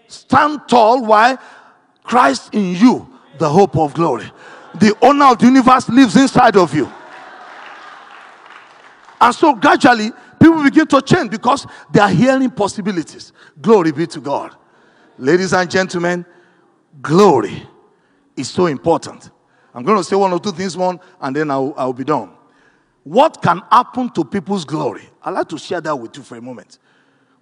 Stand 0.07 0.63
tall. 0.69 1.05
Why? 1.05 1.37
Christ 2.05 2.55
in 2.55 2.75
you, 2.75 3.13
the 3.39 3.49
hope 3.49 3.77
of 3.77 3.93
glory. 3.95 4.31
The 4.77 4.97
owner 5.03 5.27
of 5.27 5.39
the 5.39 5.47
universe 5.47 5.89
lives 5.89 6.17
inside 6.17 6.57
of 6.57 6.75
you. 6.75 6.91
And 9.21 9.35
so 9.35 9.55
gradually, 9.55 10.13
people 10.40 10.62
begin 10.62 10.87
to 10.87 11.03
change 11.03 11.31
because 11.31 11.66
they 11.90 12.01
are 12.01 12.11
hearing 12.11 12.51
possibilities. 12.51 13.33
Glory 13.61 13.92
be 13.92 14.07
to 14.07 14.20
God. 14.20 14.55
Ladies 15.18 15.53
and 15.53 15.70
gentlemen, 15.70 16.24
glory 17.03 17.66
is 18.37 18.48
so 18.48 18.66
important. 18.66 19.31
I'm 19.74 19.85
going 19.85 19.98
to 19.98 20.05
say 20.05 20.16
one 20.16 20.33
or 20.33 20.40
two 20.40 20.53
things, 20.53 20.77
one, 20.77 21.01
and 21.20 21.35
then 21.35 21.51
I'll, 21.51 21.74
I'll 21.77 21.92
be 21.92 22.05
done. 22.05 22.33
What 23.05 23.40
can 23.42 23.62
happen 23.70 24.11
to 24.11 24.24
people's 24.24 24.64
glory? 24.64 25.09
I'd 25.22 25.31
like 25.31 25.48
to 25.48 25.59
share 25.59 25.81
that 25.81 25.96
with 25.96 26.16
you 26.16 26.22
for 26.22 26.37
a 26.37 26.40
moment. 26.42 26.79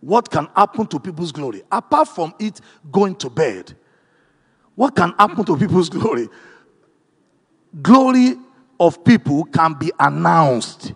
What 0.00 0.30
can 0.30 0.48
happen 0.54 0.87
to 0.87 1.00
people's 1.00 1.32
glory? 1.32 1.62
Apart 1.70 2.09
from 2.09 2.35
it 2.38 2.61
going 2.90 3.16
to 3.16 3.30
bed, 3.30 3.74
what 4.74 4.94
can 4.94 5.12
happen 5.18 5.44
to 5.44 5.56
people's 5.56 5.88
glory? 5.90 6.28
Glory 7.82 8.37
of 8.78 9.02
people 9.04 9.44
can 9.44 9.74
be 9.74 9.90
announced 9.98 10.92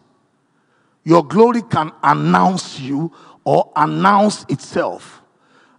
your 1.04 1.24
glory 1.26 1.62
can 1.62 1.92
announce 2.02 2.78
you 2.78 3.12
or 3.44 3.72
announce 3.76 4.44
itself. 4.48 5.22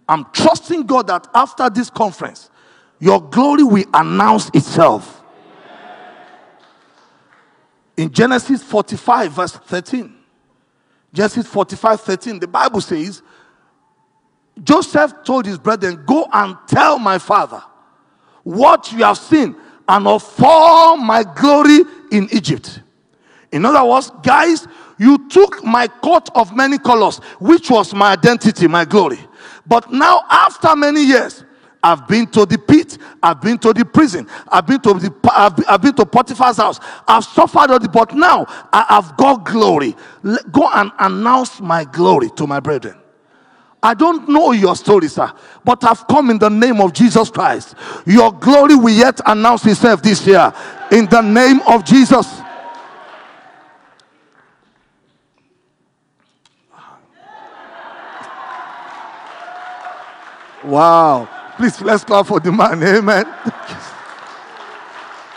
I'm 0.08 0.26
trusting 0.32 0.84
God 0.84 1.06
that 1.06 1.26
after 1.34 1.70
this 1.70 1.88
conference, 1.88 2.50
your 2.98 3.20
glory 3.20 3.62
will 3.62 3.84
announce 3.94 4.50
itself. 4.54 5.22
In 7.96 8.10
Genesis 8.10 8.62
45, 8.62 9.32
verse 9.32 9.52
13, 9.52 10.14
Genesis 11.12 11.46
45, 11.46 12.00
13, 12.00 12.40
the 12.40 12.48
Bible 12.48 12.80
says, 12.80 13.22
Joseph 14.62 15.12
told 15.24 15.46
his 15.46 15.58
brethren, 15.58 16.02
Go 16.06 16.26
and 16.32 16.56
tell 16.66 16.98
my 16.98 17.18
father 17.18 17.62
what 18.42 18.92
you 18.92 19.04
have 19.04 19.18
seen 19.18 19.54
and 19.88 20.06
of 20.06 20.42
all 20.42 20.96
my 20.96 21.22
glory 21.22 21.80
in 22.10 22.28
Egypt. 22.32 22.80
In 23.50 23.66
other 23.66 23.84
words, 23.84 24.10
guys, 24.22 24.66
you 25.02 25.28
took 25.28 25.64
my 25.64 25.88
coat 25.88 26.28
of 26.36 26.54
many 26.54 26.78
colors, 26.78 27.18
which 27.40 27.70
was 27.70 27.92
my 27.92 28.12
identity, 28.12 28.68
my 28.68 28.84
glory. 28.84 29.18
But 29.66 29.90
now, 29.90 30.22
after 30.30 30.76
many 30.76 31.04
years, 31.04 31.44
I've 31.82 32.06
been 32.06 32.28
to 32.28 32.46
the 32.46 32.56
pit. 32.56 32.98
I've 33.20 33.40
been 33.40 33.58
to 33.58 33.72
the 33.72 33.84
prison. 33.84 34.28
I've 34.46 34.64
been 34.64 34.80
to 34.82 34.94
the. 34.94 35.12
I've 35.32 35.56
been, 35.56 35.64
I've 35.68 35.82
been 35.82 35.94
to 35.94 36.06
Potiphar's 36.06 36.58
house. 36.58 36.78
I've 37.08 37.24
suffered 37.24 37.72
all 37.72 37.80
the. 37.80 37.88
But 37.88 38.14
now 38.14 38.46
I, 38.72 38.84
have 38.90 39.16
got 39.16 39.44
glory. 39.44 39.96
Go 40.52 40.68
and 40.72 40.92
announce 41.00 41.60
my 41.60 41.82
glory 41.82 42.30
to 42.36 42.46
my 42.46 42.60
brethren. 42.60 42.96
I 43.82 43.94
don't 43.94 44.28
know 44.28 44.52
your 44.52 44.76
story, 44.76 45.08
sir, 45.08 45.32
but 45.64 45.82
I've 45.82 46.06
come 46.06 46.30
in 46.30 46.38
the 46.38 46.48
name 46.48 46.80
of 46.80 46.92
Jesus 46.92 47.28
Christ. 47.28 47.74
Your 48.06 48.32
glory 48.32 48.76
will 48.76 48.94
yet 48.94 49.20
announce 49.26 49.66
itself 49.66 50.00
this 50.00 50.24
year 50.24 50.52
in 50.92 51.06
the 51.06 51.20
name 51.20 51.60
of 51.66 51.84
Jesus. 51.84 52.41
Wow. 60.64 61.28
Please, 61.56 61.80
let's 61.80 62.04
clap 62.04 62.26
for 62.26 62.40
the 62.40 62.50
man. 62.50 62.82
Amen. 62.82 63.24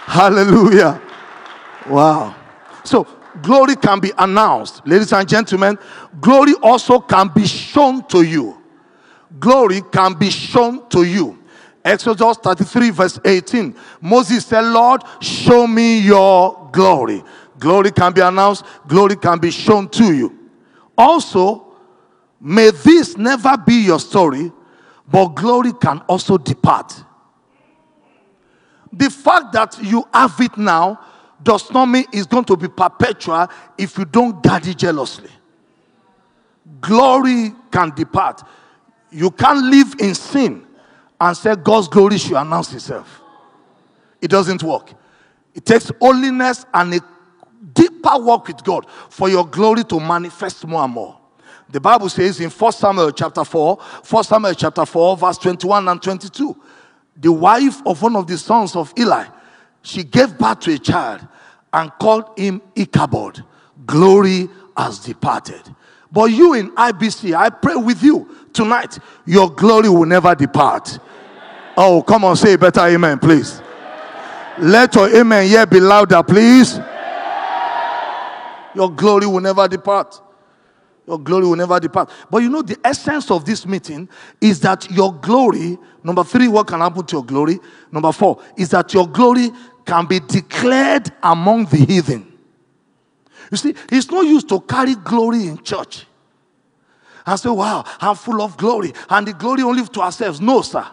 Hallelujah. 0.05 1.01
Wow. 1.89 2.35
So, 2.83 3.07
glory 3.41 3.75
can 3.75 3.99
be 3.99 4.11
announced. 4.17 4.85
Ladies 4.87 5.11
and 5.13 5.27
gentlemen, 5.27 5.77
glory 6.21 6.53
also 6.61 6.99
can 6.99 7.29
be 7.29 7.45
shown 7.45 8.03
to 8.07 8.21
you. 8.21 8.61
Glory 9.39 9.81
can 9.91 10.13
be 10.13 10.29
shown 10.29 10.87
to 10.89 11.03
you. 11.03 11.37
Exodus 11.83 12.37
33, 12.37 12.89
verse 12.91 13.19
18. 13.23 13.75
Moses 14.01 14.45
said, 14.45 14.61
Lord, 14.61 15.03
show 15.19 15.67
me 15.67 15.99
your 15.99 16.69
glory. 16.71 17.23
Glory 17.59 17.91
can 17.91 18.11
be 18.11 18.21
announced, 18.21 18.65
glory 18.87 19.15
can 19.15 19.39
be 19.39 19.51
shown 19.51 19.87
to 19.89 20.13
you. 20.13 20.37
Also, 20.97 21.73
may 22.39 22.71
this 22.71 23.17
never 23.17 23.57
be 23.57 23.85
your 23.85 23.99
story 23.99 24.51
but 25.07 25.27
glory 25.29 25.73
can 25.73 25.99
also 26.07 26.37
depart. 26.37 27.03
The 28.91 29.09
fact 29.09 29.53
that 29.53 29.77
you 29.83 30.07
have 30.13 30.39
it 30.39 30.57
now 30.57 30.99
does 31.43 31.69
not 31.71 31.85
mean 31.85 32.05
it's 32.11 32.25
going 32.25 32.45
to 32.45 32.57
be 32.57 32.67
perpetual 32.67 33.47
if 33.77 33.97
you 33.97 34.05
don't 34.05 34.41
guard 34.41 34.65
it 34.67 34.77
jealously. 34.77 35.29
Glory 36.81 37.53
can 37.71 37.93
depart. 37.93 38.41
You 39.11 39.31
can't 39.31 39.65
live 39.65 39.95
in 39.99 40.15
sin 40.15 40.65
and 41.19 41.37
say 41.37 41.55
God's 41.55 41.87
glory 41.87 42.17
should 42.17 42.37
announce 42.37 42.73
itself. 42.73 43.21
It 44.21 44.29
doesn't 44.29 44.63
work. 44.63 44.93
It 45.53 45.65
takes 45.65 45.91
holiness 46.01 46.65
and 46.73 46.95
a 46.95 46.99
deeper 47.73 48.17
work 48.17 48.47
with 48.47 48.63
God 48.63 48.87
for 49.09 49.29
your 49.29 49.45
glory 49.45 49.83
to 49.85 49.99
manifest 49.99 50.65
more 50.65 50.83
and 50.83 50.93
more. 50.93 51.19
The 51.75 51.81
Bible 51.81 52.07
says 52.07 52.39
in 52.39 52.49
1 52.49 52.71
Samuel 52.71 53.11
chapter 53.11 53.43
4, 53.43 53.75
1 54.09 54.23
Samuel 54.23 54.53
chapter 54.53 54.85
4, 54.85 55.17
verse 55.17 55.37
21 55.39 55.89
and 55.89 56.01
22, 56.01 56.55
the 57.17 57.29
wife 57.29 57.85
of 57.85 58.01
one 58.01 58.15
of 58.15 58.25
the 58.27 58.37
sons 58.37 58.77
of 58.77 58.93
Eli, 58.97 59.25
she 59.81 60.05
gave 60.05 60.37
birth 60.37 60.61
to 60.61 60.71
a 60.71 60.77
child 60.77 61.27
and 61.73 61.91
called 61.99 62.29
him 62.37 62.61
Ichabod. 62.77 63.43
glory 63.85 64.47
has 64.77 64.99
departed. 64.99 65.63
But 66.09 66.31
you 66.31 66.53
in 66.53 66.71
IBC, 66.71 67.35
I 67.35 67.49
pray 67.49 67.75
with 67.75 68.01
you 68.01 68.33
tonight, 68.53 68.97
your 69.25 69.49
glory 69.49 69.89
will 69.89 70.05
never 70.05 70.33
depart. 70.33 70.97
Oh, 71.75 72.01
come 72.01 72.23
on, 72.23 72.37
say 72.37 72.55
better 72.55 72.85
amen, 72.87 73.19
please. 73.19 73.61
Let 74.59 74.95
your 74.95 75.13
amen 75.13 75.49
here 75.49 75.65
be 75.65 75.81
louder, 75.81 76.23
please. 76.23 76.79
Your 78.73 78.89
glory 78.95 79.27
will 79.27 79.41
never 79.41 79.67
depart. 79.67 80.21
Your 81.07 81.19
glory 81.19 81.45
will 81.45 81.55
never 81.55 81.79
depart. 81.79 82.09
But 82.29 82.39
you 82.39 82.49
know, 82.49 82.61
the 82.61 82.77
essence 82.83 83.29
of 83.29 83.45
this 83.45 83.65
meeting 83.65 84.09
is 84.41 84.59
that 84.61 84.89
your 84.89 85.13
glory, 85.13 85.77
number 86.03 86.23
three, 86.23 86.47
what 86.47 86.67
can 86.67 86.79
happen 86.79 87.05
to 87.05 87.15
your 87.17 87.25
glory? 87.25 87.59
Number 87.91 88.11
four, 88.11 88.41
is 88.57 88.69
that 88.69 88.93
your 88.93 89.07
glory 89.07 89.51
can 89.85 90.07
be 90.07 90.19
declared 90.19 91.11
among 91.21 91.65
the 91.65 91.77
heathen. 91.77 92.31
You 93.51 93.57
see, 93.57 93.75
it's 93.91 94.09
no 94.09 94.21
use 94.21 94.43
to 94.45 94.59
carry 94.61 94.95
glory 94.95 95.47
in 95.47 95.61
church 95.61 96.07
and 97.25 97.39
say, 97.39 97.49
Wow, 97.49 97.83
I'm 98.01 98.15
full 98.15 98.41
of 98.41 98.57
glory, 98.57 98.93
and 99.09 99.27
the 99.27 99.33
glory 99.33 99.61
only 99.61 99.85
to 99.85 100.01
ourselves. 100.01 100.41
No, 100.41 100.61
sir. 100.61 100.85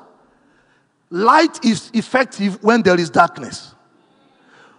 Light 1.11 1.63
is 1.65 1.91
effective 1.93 2.63
when 2.63 2.83
there 2.83 2.99
is 2.99 3.11
darkness. 3.11 3.75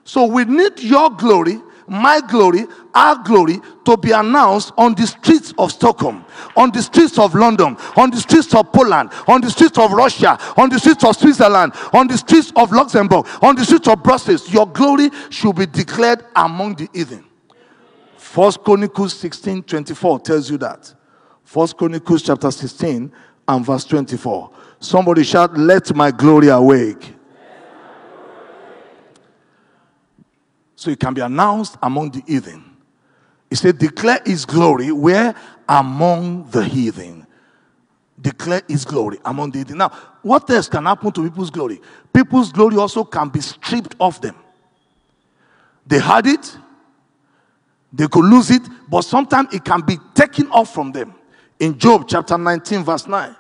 So 0.04 0.26
we 0.26 0.46
need 0.46 0.80
your 0.80 1.10
glory 1.12 1.62
my 1.88 2.22
glory, 2.22 2.66
our 2.94 3.22
glory, 3.24 3.60
to 3.86 3.98
be 3.98 4.12
announced 4.12 4.72
on 4.78 4.96
the 4.96 5.06
streets 5.06 5.54
of 5.58 5.72
Stockholm, 5.72 6.26
on 6.56 6.72
the 6.72 6.82
streets 6.82 7.18
of 7.20 7.36
London, 7.36 7.78
on 7.98 8.10
the 8.10 8.18
streets 8.18 8.54
of 8.56 8.72
Poland, 8.72 9.12
on 9.28 9.42
the 9.42 9.50
streets 9.50 9.78
of 9.78 9.92
Russia, 9.92 10.38
on 10.58 10.70
the 10.70 10.80
streets 10.80 11.04
of 11.04 11.16
Switzerland, 11.16 11.74
on 11.92 12.08
the 12.08 12.18
streets 12.18 12.52
of 12.56 12.72
Luxembourg, 12.72 13.28
on 13.42 13.56
the 13.56 13.66
streets 13.66 13.88
of 13.88 14.02
Brussels. 14.04 14.52
Your 14.52 14.68
glory 14.68 15.10
should 15.30 15.56
be 15.56 15.66
declared 15.66 16.26
among 16.36 16.76
the 16.76 16.88
heathen. 16.94 17.26
First 18.18 18.64
Chronicles 18.64 19.14
16 19.14 19.64
24 19.64 20.20
tells 20.22 20.50
you 20.50 20.58
that. 20.58 20.94
First 21.44 21.78
Chronicles 21.78 22.24
chapter 22.24 22.50
16 22.50 23.12
and 23.48 23.66
verse 23.66 23.86
24. 23.86 24.50
Somebody 24.80 25.24
shout, 25.24 25.58
Let 25.58 25.96
my 25.96 26.12
glory 26.12 26.48
awake. 26.48 27.14
So 30.84 30.92
it 30.92 31.00
can 31.00 31.14
be 31.14 31.22
announced 31.22 31.78
among 31.82 32.12
the 32.12 32.22
heathen. 32.28 32.62
He 33.50 33.56
said, 33.56 33.78
Declare 33.78 34.20
his 34.26 34.44
glory 34.44 34.92
where? 34.92 35.34
Among 35.70 36.50
the 36.50 36.62
heathen. 36.62 37.26
Declare 38.20 38.64
his 38.68 38.84
glory 38.84 39.18
among 39.24 39.52
the 39.52 39.60
heathen. 39.60 39.78
Now, 39.78 39.92
what 40.24 40.50
else 40.50 40.68
can 40.68 40.84
happen 40.84 41.10
to 41.14 41.24
people's 41.24 41.52
glory? 41.52 41.80
People's 42.14 42.52
glory 42.52 42.76
also 42.76 43.06
can 43.06 43.30
be 43.30 43.40
stripped 43.40 43.96
off 43.98 44.20
them. 44.20 44.36
They 45.88 46.00
had 46.00 46.28
it, 46.28 46.58
they 47.94 48.10
could 48.10 48.26
lose 48.26 48.52
it, 48.52 48.64
but 48.90 49.04
sometimes 49.04 49.54
it 49.54 49.64
can 49.64 49.80
be 49.86 49.96
taken 50.14 50.52
off 50.52 50.74
from 50.74 50.92
them. 50.92 51.16
In 51.62 51.80
Job 51.80 52.10
chapter 52.10 52.38
19, 52.38 52.84
verse 52.84 53.08
9. 53.08 53.34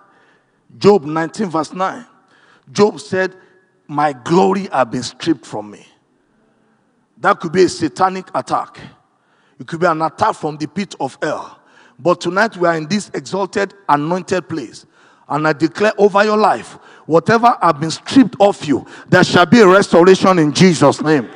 Job 0.77 1.03
19, 1.03 1.49
verse 1.49 1.73
9. 1.73 2.05
Job 2.71 3.01
said, 3.01 3.35
My 3.85 4.13
glory 4.13 4.69
have 4.71 4.91
been 4.91 5.03
stripped 5.03 5.45
from 5.45 5.71
me. 5.71 5.85
That 7.17 7.39
could 7.39 7.51
be 7.51 7.63
a 7.63 7.69
satanic 7.69 8.27
attack. 8.35 8.79
It 9.59 9.67
could 9.67 9.79
be 9.79 9.85
an 9.85 10.01
attack 10.01 10.35
from 10.35 10.57
the 10.57 10.67
pit 10.67 10.95
of 10.99 11.17
hell. 11.21 11.59
But 11.99 12.21
tonight 12.21 12.57
we 12.57 12.67
are 12.67 12.75
in 12.75 12.87
this 12.87 13.09
exalted, 13.13 13.73
anointed 13.87 14.49
place. 14.49 14.85
And 15.29 15.47
I 15.47 15.53
declare 15.53 15.93
over 15.97 16.23
your 16.23 16.37
life, 16.37 16.73
whatever 17.05 17.57
have 17.61 17.79
been 17.79 17.91
stripped 17.91 18.35
off 18.39 18.67
you, 18.67 18.85
there 19.07 19.23
shall 19.23 19.45
be 19.45 19.61
a 19.61 19.67
restoration 19.67 20.39
in 20.39 20.51
Jesus' 20.53 21.01
name. 21.01 21.29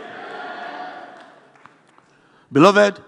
Beloved, 2.51 2.99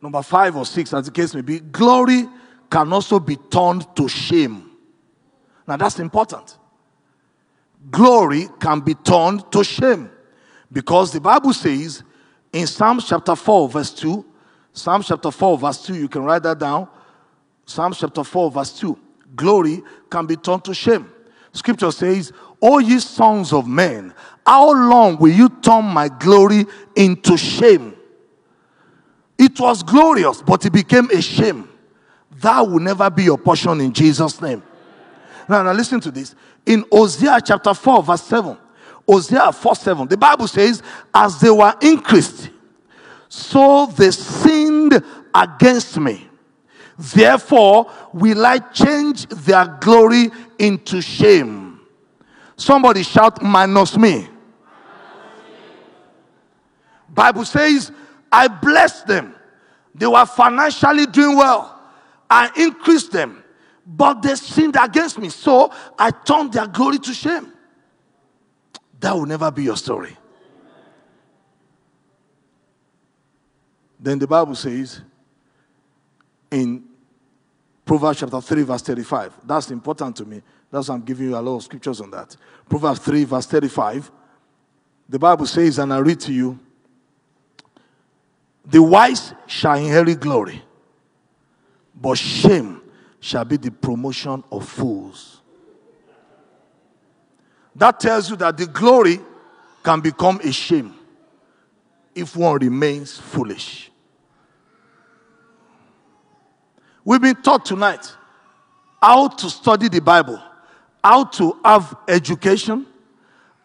number 0.00 0.22
five 0.22 0.56
or 0.56 0.66
six, 0.66 0.92
as 0.94 1.06
the 1.06 1.10
case 1.10 1.34
may 1.34 1.42
be, 1.42 1.60
glory 1.60 2.28
can 2.70 2.92
also 2.92 3.18
be 3.18 3.36
turned 3.36 3.86
to 3.96 4.08
shame. 4.08 4.70
Now 5.66 5.76
that's 5.76 5.98
important. 5.98 6.58
Glory 7.90 8.48
can 8.60 8.80
be 8.80 8.94
turned 8.94 9.50
to 9.52 9.62
shame. 9.62 10.10
Because 10.72 11.12
the 11.12 11.20
Bible 11.20 11.52
says 11.52 12.02
in 12.52 12.66
Psalms 12.66 13.06
chapter 13.06 13.36
4, 13.36 13.68
verse 13.68 13.90
2, 13.92 14.24
Psalms 14.72 15.06
chapter 15.06 15.30
4, 15.30 15.58
verse 15.58 15.84
2, 15.84 15.94
you 15.94 16.08
can 16.08 16.24
write 16.24 16.42
that 16.42 16.58
down. 16.58 16.88
Psalms 17.66 17.98
chapter 17.98 18.24
4, 18.24 18.50
verse 18.50 18.78
2. 18.78 18.98
Glory 19.36 19.82
can 20.10 20.26
be 20.26 20.36
turned 20.36 20.64
to 20.64 20.74
shame. 20.74 21.10
Scripture 21.52 21.90
says, 21.90 22.32
O 22.60 22.78
ye 22.78 22.98
sons 22.98 23.52
of 23.52 23.66
men, 23.66 24.14
how 24.46 24.72
long 24.72 25.18
will 25.18 25.32
you 25.32 25.48
turn 25.48 25.84
my 25.84 26.08
glory 26.08 26.64
into 26.96 27.36
shame? 27.36 27.94
It 29.36 29.58
was 29.60 29.82
glorious, 29.82 30.40
but 30.40 30.64
it 30.64 30.72
became 30.72 31.10
a 31.10 31.20
shame. 31.20 31.68
That 32.40 32.60
will 32.60 32.78
never 32.78 33.10
be 33.10 33.24
your 33.24 33.38
portion 33.38 33.80
in 33.80 33.92
Jesus' 33.92 34.40
name. 34.40 34.62
Now, 35.48 35.62
now 35.62 35.72
listen 35.72 36.00
to 36.00 36.10
this. 36.10 36.34
In 36.64 36.84
Hosea 36.90 37.40
chapter 37.44 37.74
4, 37.74 38.02
verse 38.02 38.22
7, 38.22 38.56
Hosea 39.06 39.52
4 39.52 39.74
7. 39.74 40.08
The 40.08 40.16
Bible 40.16 40.48
says, 40.48 40.82
As 41.12 41.40
they 41.40 41.50
were 41.50 41.74
increased, 41.80 42.50
so 43.28 43.86
they 43.86 44.10
sinned 44.10 45.02
against 45.34 45.98
me. 45.98 46.28
Therefore, 46.98 47.90
will 48.12 48.44
I 48.44 48.58
change 48.58 49.26
their 49.26 49.78
glory 49.80 50.30
into 50.58 51.00
shame. 51.00 51.80
Somebody 52.56 53.02
shout, 53.02 53.42
minus 53.42 53.96
me. 53.96 54.28
Bible 57.08 57.44
says, 57.44 57.90
I 58.30 58.48
blessed 58.48 59.06
them. 59.06 59.34
They 59.94 60.06
were 60.06 60.24
financially 60.24 61.06
doing 61.06 61.36
well. 61.36 61.80
I 62.30 62.50
increased 62.56 63.12
them, 63.12 63.42
but 63.86 64.22
they 64.22 64.34
sinned 64.36 64.76
against 64.80 65.18
me. 65.18 65.28
So 65.28 65.72
I 65.98 66.10
turned 66.10 66.52
their 66.52 66.66
glory 66.66 66.98
to 67.00 67.12
shame. 67.12 67.51
That 69.02 69.16
will 69.16 69.26
never 69.26 69.50
be 69.50 69.64
your 69.64 69.76
story. 69.76 70.16
Then 73.98 74.18
the 74.20 74.28
Bible 74.28 74.54
says 74.54 75.00
in 76.52 76.84
Proverbs 77.84 78.20
chapter 78.20 78.40
3, 78.40 78.62
verse 78.62 78.82
35. 78.82 79.40
That's 79.44 79.72
important 79.72 80.14
to 80.16 80.24
me. 80.24 80.40
That's 80.70 80.88
why 80.88 80.94
I'm 80.94 81.02
giving 81.02 81.30
you 81.30 81.36
a 81.36 81.40
lot 81.40 81.56
of 81.56 81.64
scriptures 81.64 82.00
on 82.00 82.12
that. 82.12 82.36
Proverbs 82.68 83.00
3, 83.00 83.24
verse 83.24 83.46
35. 83.46 84.10
The 85.08 85.18
Bible 85.18 85.46
says, 85.46 85.80
and 85.80 85.92
I 85.92 85.98
read 85.98 86.20
to 86.20 86.32
you 86.32 86.60
The 88.64 88.80
wise 88.80 89.34
shall 89.48 89.74
inherit 89.74 90.20
glory, 90.20 90.62
but 92.00 92.16
shame 92.16 92.82
shall 93.18 93.44
be 93.44 93.56
the 93.56 93.72
promotion 93.72 94.44
of 94.52 94.68
fools. 94.68 95.31
That 97.74 98.00
tells 98.00 98.28
you 98.30 98.36
that 98.36 98.56
the 98.56 98.66
glory 98.66 99.20
can 99.82 100.00
become 100.00 100.40
a 100.42 100.52
shame 100.52 100.94
if 102.14 102.36
one 102.36 102.58
remains 102.58 103.18
foolish. 103.18 103.90
We've 107.04 107.20
been 107.20 107.42
taught 107.42 107.64
tonight 107.64 108.14
how 109.00 109.28
to 109.28 109.50
study 109.50 109.88
the 109.88 110.00
Bible, 110.00 110.40
how 111.02 111.24
to 111.24 111.58
have 111.64 111.96
education, 112.06 112.86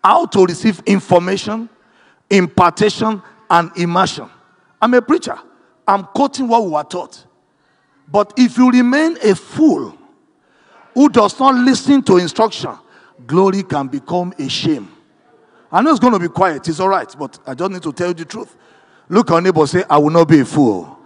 how 0.03 0.25
to 0.25 0.45
receive 0.45 0.81
information, 0.85 1.69
impartation, 2.29 3.21
and 3.49 3.71
immersion. 3.77 4.29
I'm 4.81 4.93
a 4.93 5.01
preacher. 5.01 5.37
I'm 5.87 6.03
quoting 6.05 6.47
what 6.47 6.63
we 6.63 6.71
were 6.71 6.83
taught. 6.83 7.25
But 8.07 8.33
if 8.37 8.57
you 8.57 8.71
remain 8.71 9.17
a 9.21 9.35
fool 9.35 9.97
who 10.93 11.09
does 11.09 11.39
not 11.39 11.55
listen 11.55 12.01
to 12.03 12.17
instruction, 12.17 12.71
glory 13.25 13.63
can 13.63 13.87
become 13.87 14.33
a 14.37 14.47
shame. 14.47 14.91
I 15.71 15.81
know 15.81 15.91
it's 15.91 15.99
going 15.99 16.13
to 16.13 16.19
be 16.19 16.29
quiet, 16.29 16.67
it's 16.67 16.79
all 16.79 16.89
right, 16.89 17.13
but 17.17 17.39
I 17.45 17.53
just 17.53 17.71
need 17.71 17.83
to 17.83 17.91
tell 17.91 18.09
you 18.09 18.13
the 18.13 18.25
truth. 18.25 18.55
Look 19.09 19.31
on 19.31 19.43
neighbor, 19.43 19.65
say, 19.67 19.83
I 19.89 19.97
will 19.97 20.09
not 20.09 20.27
be 20.27 20.41
a 20.41 20.45
fool. 20.45 20.97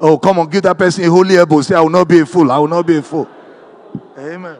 Oh, 0.00 0.18
come 0.18 0.38
on, 0.38 0.48
give 0.48 0.62
that 0.62 0.76
person 0.76 1.04
a 1.04 1.10
holy 1.10 1.36
elbow. 1.36 1.60
Say, 1.62 1.74
I 1.74 1.80
will 1.80 1.90
not 1.90 2.06
be 2.06 2.20
a 2.20 2.26
fool. 2.26 2.50
I 2.52 2.58
will 2.58 2.68
not 2.68 2.86
be 2.86 2.96
a 2.96 3.02
fool. 3.02 3.28
Amen. 4.18 4.58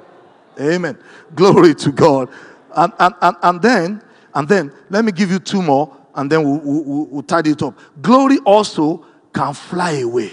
Amen. 0.58 0.98
Glory 1.34 1.74
to 1.74 1.92
God. 1.92 2.30
And, 2.74 2.92
and, 2.98 3.14
and, 3.20 3.36
and 3.42 3.62
then, 3.62 4.02
and 4.34 4.48
then, 4.48 4.72
let 4.88 5.04
me 5.04 5.12
give 5.12 5.30
you 5.30 5.38
two 5.38 5.62
more, 5.62 5.94
and 6.14 6.30
then 6.30 6.42
we'll, 6.42 6.60
we'll, 6.62 7.06
we'll 7.06 7.22
tidy 7.22 7.50
it 7.50 7.62
up. 7.62 7.78
Glory 8.00 8.38
also 8.44 9.04
can 9.32 9.52
fly 9.52 9.98
away. 9.98 10.30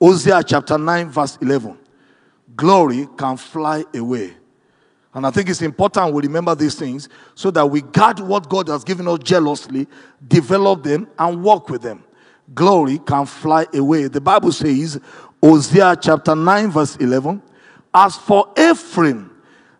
Hosea 0.00 0.42
chapter 0.42 0.78
9, 0.78 1.10
verse 1.10 1.38
11. 1.40 1.78
Glory 2.56 3.08
can 3.16 3.36
fly 3.36 3.84
away. 3.94 4.34
And 5.14 5.26
I 5.26 5.30
think 5.30 5.48
it's 5.50 5.60
important 5.60 6.14
we 6.14 6.22
remember 6.22 6.54
these 6.54 6.74
things 6.74 7.08
so 7.34 7.50
that 7.50 7.66
we 7.66 7.82
guard 7.82 8.18
what 8.20 8.48
God 8.48 8.68
has 8.68 8.82
given 8.82 9.06
us 9.08 9.18
jealously, 9.18 9.86
develop 10.26 10.82
them, 10.82 11.06
and 11.18 11.44
work 11.44 11.68
with 11.68 11.82
them. 11.82 12.02
Glory 12.54 12.98
can 12.98 13.26
fly 13.26 13.66
away. 13.74 14.08
The 14.08 14.20
Bible 14.20 14.52
says, 14.52 14.98
Hosea 15.42 15.96
chapter 16.00 16.34
9, 16.34 16.70
verse 16.70 16.96
11, 16.96 17.42
As 17.92 18.16
for 18.16 18.52
Ephraim, 18.58 19.30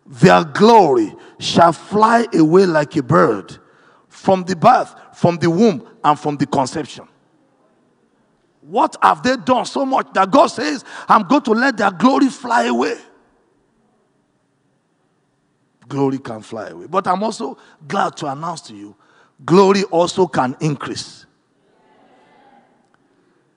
their 0.06 0.44
glory 0.44 1.14
shall 1.38 1.72
fly 1.72 2.26
away 2.34 2.66
like 2.66 2.94
a 2.96 3.02
bird 3.02 3.56
from 4.08 4.44
the 4.44 4.54
birth, 4.54 4.94
from 5.14 5.36
the 5.38 5.50
womb, 5.50 5.86
and 6.04 6.18
from 6.18 6.36
the 6.36 6.46
conception. 6.46 7.08
What 8.60 8.96
have 9.02 9.22
they 9.22 9.36
done 9.36 9.64
so 9.64 9.84
much 9.86 10.12
that 10.12 10.30
God 10.30 10.46
says, 10.46 10.84
I'm 11.08 11.26
going 11.26 11.42
to 11.42 11.52
let 11.52 11.76
their 11.76 11.90
glory 11.90 12.28
fly 12.28 12.64
away? 12.64 12.96
Glory 15.92 16.18
can 16.18 16.40
fly 16.40 16.68
away. 16.68 16.87
But 16.87 17.07
I'm 17.07 17.22
also 17.22 17.59
glad 17.87 18.16
to 18.16 18.26
announce 18.33 18.62
to 18.62 18.74
you 18.74 18.96
glory 19.44 19.83
also 19.85 20.26
can 20.26 20.57
increase. 20.59 21.26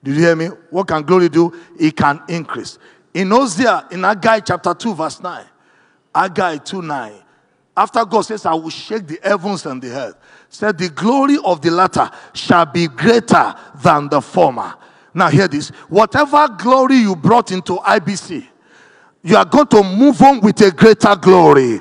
Did 0.04 0.16
you 0.16 0.22
hear 0.22 0.36
me? 0.36 0.48
What 0.70 0.90
can 0.90 1.02
glory 1.04 1.30
do? 1.30 1.58
It 1.80 1.96
can 1.96 2.22
increase. 2.28 2.78
In 3.14 3.30
Hosea, 3.32 3.88
in 3.92 4.04
Haggai 4.04 4.42
chapter 4.42 4.74
2, 4.74 4.96
verse 4.96 5.22
9, 5.22 5.46
Haggai 6.14 6.58
2 6.58 6.82
9, 6.82 7.14
after 7.78 8.04
God 8.04 8.22
says, 8.24 8.46
I 8.46 8.54
will 8.54 8.70
shake 8.70 9.08
the 9.08 9.18
heavens 9.24 9.66
and 9.66 9.82
the 9.82 9.92
earth, 9.92 10.18
said, 10.50 10.78
The 10.78 10.90
glory 10.90 11.38
of 11.46 11.62
the 11.62 11.72
latter 11.72 12.12
shall 12.34 12.66
be 12.66 12.90
greater 12.90 13.56
than 13.82 14.10
the 14.10 14.22
former. 14.22 14.76
Now, 15.14 15.30
hear 15.30 15.48
this 15.48 15.70
whatever 15.88 16.50
glory 16.50 16.98
you 16.98 17.16
brought 17.16 17.54
into 17.54 17.76
IBC, 17.78 18.46
you 19.24 19.38
are 19.38 19.46
going 19.46 19.68
to 19.68 19.82
move 19.82 20.22
on 20.22 20.42
with 20.42 20.60
a 20.60 20.72
greater 20.72 21.16
glory. 21.16 21.80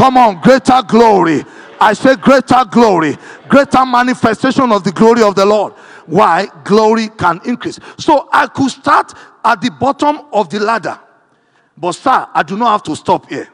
Come 0.00 0.16
on, 0.16 0.40
greater 0.40 0.80
glory. 0.88 1.44
I 1.78 1.92
say 1.92 2.16
greater 2.16 2.64
glory, 2.70 3.18
greater 3.50 3.84
manifestation 3.84 4.72
of 4.72 4.82
the 4.82 4.92
glory 4.92 5.22
of 5.22 5.34
the 5.34 5.44
Lord. 5.44 5.74
Why? 6.06 6.48
Glory 6.64 7.08
can 7.08 7.38
increase. 7.44 7.78
So 7.98 8.26
I 8.32 8.46
could 8.46 8.70
start 8.70 9.12
at 9.44 9.60
the 9.60 9.70
bottom 9.70 10.20
of 10.32 10.48
the 10.48 10.58
ladder. 10.58 10.98
But, 11.76 11.92
sir, 11.92 12.26
I 12.32 12.42
do 12.42 12.56
not 12.56 12.70
have 12.70 12.82
to 12.84 12.96
stop 12.96 13.28
here. 13.28 13.50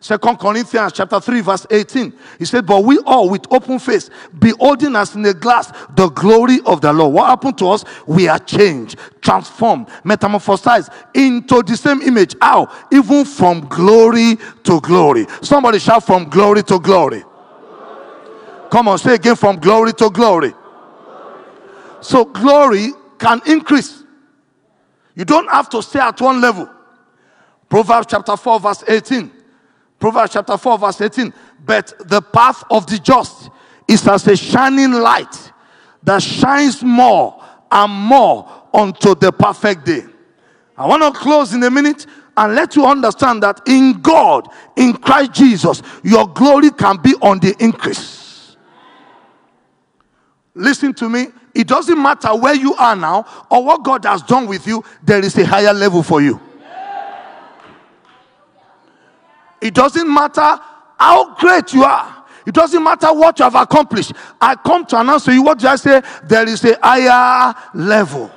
Second 0.00 0.38
Corinthians 0.38 0.92
chapter 0.92 1.20
3, 1.20 1.40
verse 1.40 1.66
18. 1.70 2.12
He 2.38 2.44
said, 2.44 2.66
But 2.66 2.84
we 2.84 2.98
all 2.98 3.28
with 3.28 3.46
open 3.50 3.80
face, 3.80 4.10
beholding 4.38 4.94
as 4.94 5.16
in 5.16 5.24
a 5.26 5.34
glass 5.34 5.72
the 5.96 6.08
glory 6.10 6.60
of 6.66 6.80
the 6.80 6.92
Lord. 6.92 7.14
What 7.14 7.26
happened 7.26 7.58
to 7.58 7.70
us? 7.70 7.84
We 8.06 8.28
are 8.28 8.38
changed, 8.38 8.96
transformed, 9.20 9.88
metamorphosized 10.04 10.94
into 11.14 11.62
the 11.64 11.76
same 11.76 12.00
image. 12.02 12.36
How? 12.40 12.72
Even 12.92 13.24
from 13.24 13.62
glory 13.62 14.36
to 14.64 14.80
glory. 14.80 15.26
Somebody 15.42 15.80
shout 15.80 16.06
from 16.06 16.28
glory 16.28 16.62
to 16.64 16.78
glory. 16.78 17.24
Come 18.70 18.88
on, 18.88 18.98
say 18.98 19.14
again 19.14 19.34
from 19.34 19.56
glory 19.56 19.92
to 19.94 20.10
glory. 20.10 20.52
So 22.00 22.24
glory 22.24 22.92
can 23.18 23.40
increase. 23.46 24.04
You 25.16 25.24
don't 25.24 25.48
have 25.50 25.68
to 25.70 25.82
stay 25.82 25.98
at 25.98 26.20
one 26.20 26.40
level. 26.40 26.70
Proverbs 27.68 28.06
chapter 28.08 28.36
4, 28.36 28.60
verse 28.60 28.84
18. 28.86 29.32
Proverbs 29.98 30.32
chapter 30.32 30.56
4, 30.56 30.78
verse 30.78 31.00
18. 31.00 31.32
But 31.64 31.92
the 32.08 32.22
path 32.22 32.64
of 32.70 32.86
the 32.86 32.98
just 32.98 33.50
is 33.86 34.06
as 34.06 34.26
a 34.26 34.36
shining 34.36 34.92
light 34.92 35.52
that 36.02 36.22
shines 36.22 36.82
more 36.82 37.42
and 37.70 37.92
more 37.92 38.68
unto 38.72 39.14
the 39.14 39.32
perfect 39.32 39.84
day. 39.84 40.02
I 40.76 40.86
want 40.86 41.02
to 41.02 41.18
close 41.18 41.52
in 41.52 41.62
a 41.64 41.70
minute 41.70 42.06
and 42.36 42.54
let 42.54 42.76
you 42.76 42.86
understand 42.86 43.42
that 43.42 43.60
in 43.66 44.00
God, 44.00 44.48
in 44.76 44.94
Christ 44.94 45.32
Jesus, 45.32 45.82
your 46.04 46.28
glory 46.28 46.70
can 46.70 46.98
be 46.98 47.14
on 47.20 47.40
the 47.40 47.54
increase. 47.58 48.56
Listen 50.54 50.94
to 50.94 51.08
me. 51.08 51.26
It 51.54 51.66
doesn't 51.66 52.00
matter 52.00 52.36
where 52.36 52.54
you 52.54 52.74
are 52.74 52.94
now 52.94 53.26
or 53.50 53.64
what 53.64 53.82
God 53.82 54.04
has 54.04 54.22
done 54.22 54.46
with 54.46 54.66
you, 54.66 54.84
there 55.02 55.24
is 55.24 55.36
a 55.36 55.44
higher 55.44 55.72
level 55.72 56.02
for 56.02 56.20
you. 56.20 56.40
It 59.60 59.74
doesn't 59.74 60.12
matter 60.12 60.60
how 60.98 61.34
great 61.34 61.72
you 61.72 61.84
are. 61.84 62.24
It 62.46 62.54
doesn't 62.54 62.82
matter 62.82 63.12
what 63.12 63.38
you 63.38 63.44
have 63.44 63.54
accomplished. 63.54 64.12
I 64.40 64.54
come 64.54 64.86
to 64.86 65.00
announce 65.00 65.24
to 65.24 65.34
you 65.34 65.42
what 65.42 65.58
did 65.58 65.66
I 65.66 65.76
say? 65.76 66.02
There 66.24 66.48
is 66.48 66.64
a 66.64 66.78
higher 66.82 67.54
level. 67.74 68.30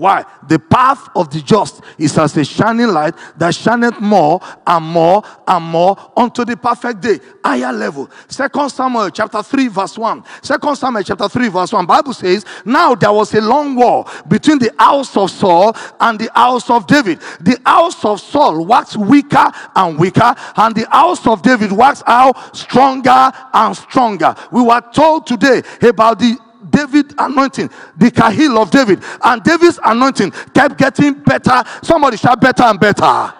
Why? 0.00 0.24
The 0.48 0.58
path 0.58 1.10
of 1.14 1.28
the 1.28 1.42
just 1.42 1.82
is 1.98 2.16
as 2.16 2.34
a 2.38 2.42
shining 2.42 2.88
light 2.88 3.14
that 3.36 3.54
shineth 3.54 4.00
more 4.00 4.40
and 4.66 4.82
more 4.82 5.22
and 5.46 5.62
more 5.62 5.94
unto 6.16 6.46
the 6.46 6.56
perfect 6.56 7.02
day. 7.02 7.18
Higher 7.44 7.70
level. 7.70 8.10
Second 8.26 8.70
Samuel 8.70 9.10
chapter 9.10 9.42
3, 9.42 9.68
verse 9.68 9.98
1. 9.98 10.24
Second 10.40 10.76
Samuel 10.76 11.02
chapter 11.02 11.28
3, 11.28 11.48
verse 11.48 11.74
1. 11.74 11.84
Bible 11.84 12.14
says, 12.14 12.46
Now 12.64 12.94
there 12.94 13.12
was 13.12 13.34
a 13.34 13.42
long 13.42 13.76
war 13.76 14.06
between 14.26 14.58
the 14.58 14.72
house 14.78 15.14
of 15.18 15.30
Saul 15.30 15.76
and 16.00 16.18
the 16.18 16.30
house 16.34 16.70
of 16.70 16.86
David. 16.86 17.20
The 17.38 17.60
house 17.66 18.02
of 18.02 18.22
Saul 18.22 18.64
waxed 18.64 18.96
weaker 18.96 19.52
and 19.76 19.98
weaker, 19.98 20.34
and 20.56 20.74
the 20.74 20.88
house 20.88 21.26
of 21.26 21.42
David 21.42 21.72
waxed 21.72 22.04
out 22.06 22.56
stronger 22.56 23.30
and 23.52 23.76
stronger. 23.76 24.34
We 24.50 24.62
were 24.62 24.80
told 24.94 25.26
today 25.26 25.60
about 25.82 26.20
the 26.20 26.38
David 26.80 27.14
anointing, 27.18 27.68
the 27.98 28.10
kahil 28.10 28.56
of 28.56 28.70
David, 28.70 29.02
and 29.22 29.42
David's 29.42 29.78
anointing 29.84 30.30
kept 30.54 30.78
getting 30.78 31.12
better. 31.12 31.62
Somebody 31.82 32.16
shout 32.16 32.40
better 32.40 32.62
and 32.62 32.80
better. 32.80 33.34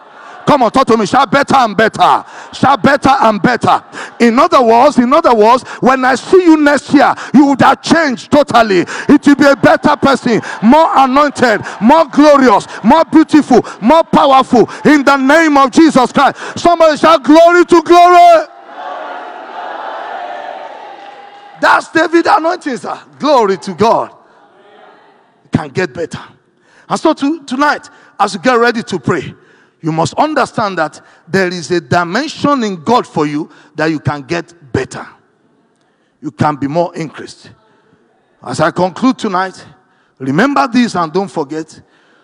Come 0.46 0.64
on, 0.64 0.70
talk 0.72 0.87
to 0.88 0.96
me. 0.96 1.07
Shout 1.07 1.31
better 1.31 1.55
and 1.55 1.76
better. 1.76 2.24
Shout 2.53 2.83
better 2.83 3.14
and 3.20 3.40
better. 3.40 3.83
In 4.18 4.38
other 4.38 4.62
words, 4.62 4.98
in 4.98 5.12
other 5.12 5.35
words, 5.35 5.62
when 5.81 6.05
I 6.05 6.16
see 6.16 6.42
you 6.42 6.57
next 6.57 6.92
year, 6.92 7.14
you 7.33 7.46
would 7.46 7.61
have 7.61 7.81
changed 7.81 8.31
totally. 8.31 8.81
It 8.81 9.26
will 9.26 9.37
be 9.37 9.46
a 9.46 9.57
better 9.57 9.96
person, 9.96 10.42
more 10.62 10.90
anointed, 10.98 11.62
more 11.81 12.05
glorious, 12.07 12.66
more 12.83 13.05
beautiful, 13.05 13.64
more 13.81 14.03
powerful. 14.05 14.68
In 14.85 15.05
the 15.05 15.16
name 15.16 15.57
of 15.57 15.70
Jesus 15.70 16.11
Christ. 16.12 16.59
Somebody 16.59 16.96
shout 16.96 17.22
glory 17.22 17.64
to 17.64 17.83
glory. 17.83 18.46
That's 21.61 21.90
David 21.90 22.27
anointing, 22.27 22.77
sir. 22.79 23.01
Glory 23.18 23.59
to 23.59 23.75
God. 23.75 24.14
It 25.44 25.53
can 25.53 25.68
get 25.68 25.92
better. 25.92 26.23
And 26.88 26.99
so 26.99 27.12
to, 27.12 27.44
tonight, 27.44 27.88
as 28.18 28.35
you 28.35 28.40
get 28.40 28.55
ready 28.55 28.83
to 28.83 28.99
pray, 28.99 29.35
you 29.81 29.92
must 29.92 30.14
understand 30.14 30.79
that 30.79 31.01
there 31.27 31.49
is 31.49 31.70
a 31.70 31.81
dimension 31.81 32.64
in 32.64 32.83
God 32.83 33.07
for 33.07 33.27
you 33.27 33.51
that 33.75 33.87
you 33.87 34.01
can 34.01 34.23
get 34.23 34.73
better. 34.73 35.07
You 36.20 36.31
can 36.31 36.57
be 36.57 36.66
more 36.66 36.94
increased. 36.94 37.51
As 38.42 38.61
I 38.61 38.70
conclude 38.70 39.18
tonight, 39.18 39.64
remember 40.18 40.66
this 40.68 40.94
and 40.94 41.12
don't 41.12 41.31
forget. 41.31 41.81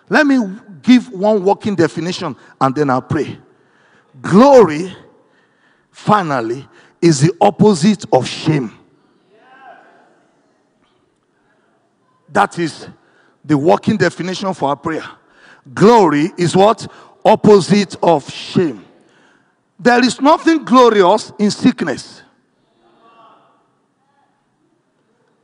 Let 0.08 0.26
me 0.26 0.38
give 0.82 1.10
one 1.12 1.44
working 1.44 1.74
definition 1.74 2.36
and 2.60 2.74
then 2.74 2.90
I'll 2.90 3.02
pray. 3.02 3.38
Glory, 4.20 4.94
finally, 5.90 6.66
is 7.00 7.20
the 7.20 7.32
opposite 7.40 8.04
of 8.12 8.26
shame. 8.26 8.75
That 12.36 12.58
is 12.58 12.86
the 13.42 13.56
working 13.56 13.96
definition 13.96 14.52
for 14.52 14.68
our 14.68 14.76
prayer. 14.76 15.08
Glory 15.72 16.30
is 16.36 16.54
what? 16.54 16.86
Opposite 17.24 17.96
of 18.02 18.30
shame. 18.30 18.84
There 19.80 20.04
is 20.04 20.20
nothing 20.20 20.62
glorious 20.62 21.32
in 21.38 21.50
sickness. 21.50 22.20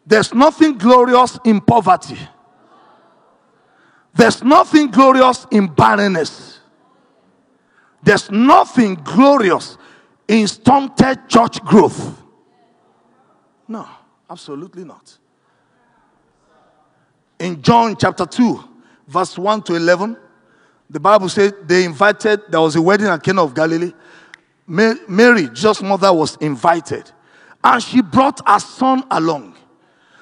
There's 0.06 0.34
nothing 0.34 0.76
glorious 0.76 1.38
in 1.46 1.62
poverty. 1.62 2.18
There's 4.12 4.44
nothing 4.44 4.90
glorious 4.90 5.46
in 5.50 5.68
barrenness. 5.68 6.60
There's 8.02 8.30
nothing 8.30 8.96
glorious 8.96 9.78
in 10.28 10.46
stunted 10.46 11.26
church 11.26 11.58
growth. 11.62 12.22
No, 13.66 13.88
absolutely 14.28 14.84
not 14.84 15.20
in 17.42 17.60
John 17.60 17.96
chapter 17.96 18.24
2, 18.24 18.62
verse 19.08 19.36
1 19.36 19.62
to 19.62 19.74
11, 19.74 20.16
the 20.88 21.00
Bible 21.00 21.28
said 21.28 21.54
they 21.66 21.84
invited, 21.84 22.40
there 22.48 22.60
was 22.60 22.76
a 22.76 22.82
wedding 22.82 23.08
at 23.08 23.20
Cana 23.20 23.42
of 23.42 23.52
Galilee. 23.52 23.92
Mary, 24.66 25.48
just 25.52 25.82
mother, 25.82 26.12
was 26.12 26.36
invited. 26.36 27.10
And 27.64 27.82
she 27.82 28.00
brought 28.00 28.40
her 28.48 28.60
son 28.60 29.02
along. 29.10 29.56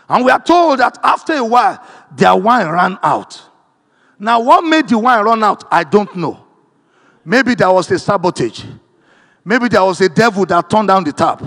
And 0.09 0.25
we 0.25 0.31
are 0.31 0.43
told 0.43 0.81
that 0.81 0.99
after 1.03 1.35
a 1.35 1.45
while, 1.45 1.85
their 2.17 2.35
wine 2.35 2.69
ran 2.69 2.99
out. 3.03 3.41
Now, 4.19 4.41
what 4.41 4.63
made 4.65 4.89
the 4.89 4.99
wine 4.99 5.23
run 5.25 5.45
out? 5.45 5.65
I 5.71 5.85
don't 5.85 6.17
know. 6.17 6.47
Maybe 7.25 7.55
there 7.55 7.71
was 7.71 7.91
a 7.91 7.99
sabotage. 7.99 8.65
Maybe 9.45 9.69
there 9.69 9.85
was 9.85 10.01
a 10.01 10.09
devil 10.09 10.47
that 10.47 10.71
turned 10.71 10.89
down 10.89 11.05
the 11.05 11.13
tap. 11.13 11.43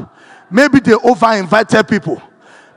Maybe 0.52 0.80
they 0.80 0.94
over 0.94 1.34
invited 1.34 1.88
people. 1.88 2.22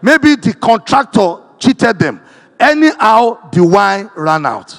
Maybe 0.01 0.37
the 0.37 0.55
contractor 0.55 1.43
cheated 1.59 1.99
them. 1.99 2.23
Anyhow, 2.59 3.51
the 3.51 3.65
wine 3.65 4.11
ran 4.17 4.47
out. 4.47 4.77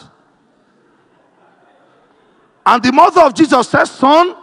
And 2.66 2.84
the 2.84 2.92
mother 2.92 3.22
of 3.22 3.34
Jesus 3.34 3.70
said, 3.70 3.86
Son, 3.86 4.36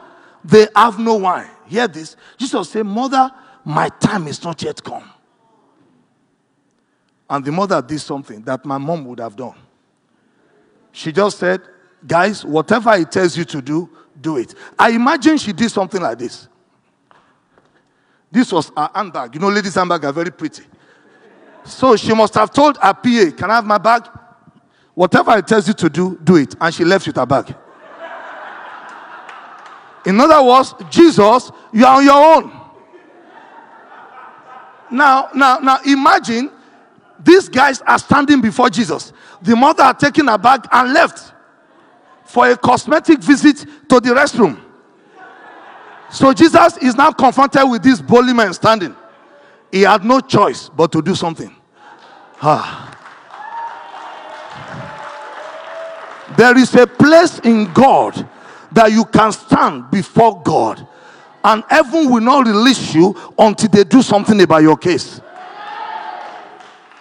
they 0.44 0.66
have 0.74 0.98
no 0.98 1.16
wine. 1.16 1.50
Hear 1.66 1.88
this. 1.88 2.16
Jesus 2.38 2.70
said, 2.70 2.86
Mother, 2.86 3.30
my 3.64 3.88
time 3.88 4.28
is 4.28 4.42
not 4.42 4.62
yet 4.62 4.82
come. 4.82 5.10
And 7.28 7.44
the 7.44 7.52
mother 7.52 7.82
did 7.82 8.00
something 8.00 8.42
that 8.42 8.64
my 8.64 8.78
mom 8.78 9.04
would 9.06 9.18
have 9.18 9.34
done. 9.34 9.54
She 10.92 11.12
just 11.12 11.38
said, 11.38 11.62
Guys, 12.06 12.44
whatever 12.44 12.96
he 12.96 13.04
tells 13.04 13.36
you 13.36 13.44
to 13.44 13.62
do, 13.62 13.90
do 14.20 14.36
it. 14.36 14.54
I 14.78 14.90
imagine 14.90 15.38
she 15.38 15.52
did 15.52 15.70
something 15.70 16.00
like 16.00 16.18
this. 16.18 16.48
This 18.30 18.52
was 18.52 18.70
her 18.76 18.90
handbag. 18.94 19.34
You 19.34 19.40
know, 19.40 19.48
ladies' 19.48 19.74
handbag 19.74 20.04
are 20.04 20.12
very 20.12 20.30
pretty. 20.30 20.64
So 21.64 21.96
she 21.96 22.14
must 22.14 22.34
have 22.34 22.50
told 22.50 22.76
her 22.76 22.92
PA, 22.92 23.36
Can 23.36 23.50
I 23.50 23.54
have 23.56 23.64
my 23.64 23.78
bag? 23.78 24.06
Whatever 24.94 25.36
it 25.38 25.46
tells 25.46 25.66
you 25.66 25.74
to 25.74 25.88
do, 25.88 26.18
do 26.22 26.36
it. 26.36 26.54
And 26.60 26.72
she 26.72 26.84
left 26.84 27.06
with 27.06 27.16
her 27.16 27.26
bag. 27.26 27.54
In 30.06 30.20
other 30.20 30.42
words, 30.42 30.74
Jesus, 30.90 31.50
you 31.72 31.84
are 31.84 31.96
on 31.96 32.04
your 32.04 32.36
own. 32.36 32.60
Now, 34.90 35.30
now, 35.34 35.58
now 35.58 35.78
imagine 35.84 36.50
these 37.18 37.48
guys 37.48 37.80
are 37.82 37.98
standing 37.98 38.40
before 38.40 38.68
Jesus. 38.68 39.12
The 39.40 39.56
mother 39.56 39.82
had 39.82 39.98
taken 39.98 40.28
her 40.28 40.38
bag 40.38 40.66
and 40.70 40.92
left 40.92 41.32
for 42.24 42.48
a 42.48 42.56
cosmetic 42.56 43.20
visit 43.20 43.66
to 43.88 44.00
the 44.00 44.10
restroom. 44.10 44.60
So 46.10 46.32
Jesus 46.32 46.76
is 46.78 46.94
now 46.94 47.10
confronted 47.12 47.68
with 47.68 47.82
this 47.82 48.00
bully 48.00 48.32
man 48.32 48.52
standing. 48.52 48.94
He 49.74 49.80
had 49.80 50.04
no 50.04 50.20
choice 50.20 50.68
but 50.68 50.92
to 50.92 51.02
do 51.02 51.16
something. 51.16 51.52
Ah. 52.40 52.96
There 56.36 56.56
is 56.56 56.72
a 56.76 56.86
place 56.86 57.40
in 57.40 57.72
God 57.72 58.28
that 58.70 58.92
you 58.92 59.04
can 59.04 59.32
stand 59.32 59.90
before 59.90 60.40
God, 60.44 60.86
and 61.42 61.64
heaven 61.68 62.08
will 62.08 62.20
not 62.20 62.46
release 62.46 62.94
you 62.94 63.16
until 63.36 63.68
they 63.68 63.82
do 63.82 64.00
something 64.00 64.40
about 64.40 64.62
your 64.62 64.76
case. 64.76 65.20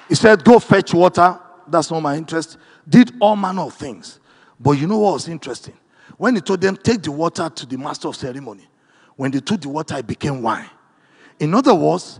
He 0.10 0.16
said, 0.16 0.44
Go 0.44 0.58
fetch 0.58 0.96
water. 0.96 1.40
That's 1.68 1.92
not 1.92 2.00
my 2.00 2.18
interest. 2.18 2.58
Did 2.90 3.14
all 3.22 3.36
manner 3.36 3.62
of 3.62 3.76
things. 3.76 4.20
But 4.60 4.72
you 4.72 4.88
know 4.88 4.98
what 4.98 5.14
was 5.14 5.28
interesting? 5.28 5.78
When 6.18 6.34
he 6.34 6.42
told 6.42 6.62
them, 6.62 6.76
Take 6.76 7.04
the 7.04 7.12
water 7.12 7.52
to 7.52 7.66
the 7.68 7.78
master 7.78 8.08
of 8.08 8.16
ceremony, 8.16 8.68
when 9.16 9.30
they 9.30 9.42
took 9.42 9.62
the 9.62 9.70
water, 9.70 9.96
it 9.98 10.08
became 10.08 10.42
wine. 10.42 10.72
In 11.40 11.54
other 11.54 11.76
words, 11.76 12.20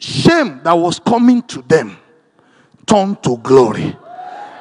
shame 0.00 0.60
that 0.64 0.72
was 0.72 0.98
coming 0.98 1.42
to 1.42 1.62
them 1.62 1.96
turned 2.86 3.22
to 3.22 3.36
glory. 3.38 3.96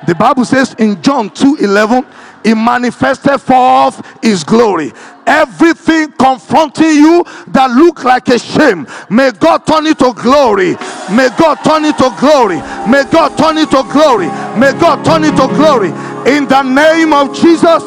The 0.08 0.16
Bible 0.16 0.46
says 0.46 0.76
in 0.76 1.02
John 1.02 1.30
2 1.30 1.58
11, 1.62 2.06
he 2.44 2.54
manifested 2.54 3.42
forth 3.42 4.02
his 4.24 4.44
glory. 4.44 4.94
Everything 5.28 6.12
confronting 6.14 6.96
you 6.96 7.24
that 7.50 7.70
look 7.72 8.04
like 8.04 8.30
a 8.30 8.40
shame, 8.40 8.88
may 9.10 9.32
God 9.32 9.68
turn 9.68 9.86
it 9.86 10.00
to 10.00 10.14
glory. 10.14 10.76
May 11.12 11.30
God 11.38 11.56
turn 11.64 11.86
it 11.86 11.98
to 11.98 12.16
glory. 12.20 12.58
May 12.90 13.04
God 13.12 13.38
turn 13.38 13.58
it 13.58 13.70
to 13.72 13.84
glory. 13.92 14.28
May 14.58 14.72
God 14.80 15.04
turn 15.04 15.24
it 15.24 15.36
to 15.36 15.48
glory. 15.56 15.90
In 16.32 16.48
the 16.48 16.64
name 16.64 17.14
of 17.14 17.36
Jesus. 17.36 17.84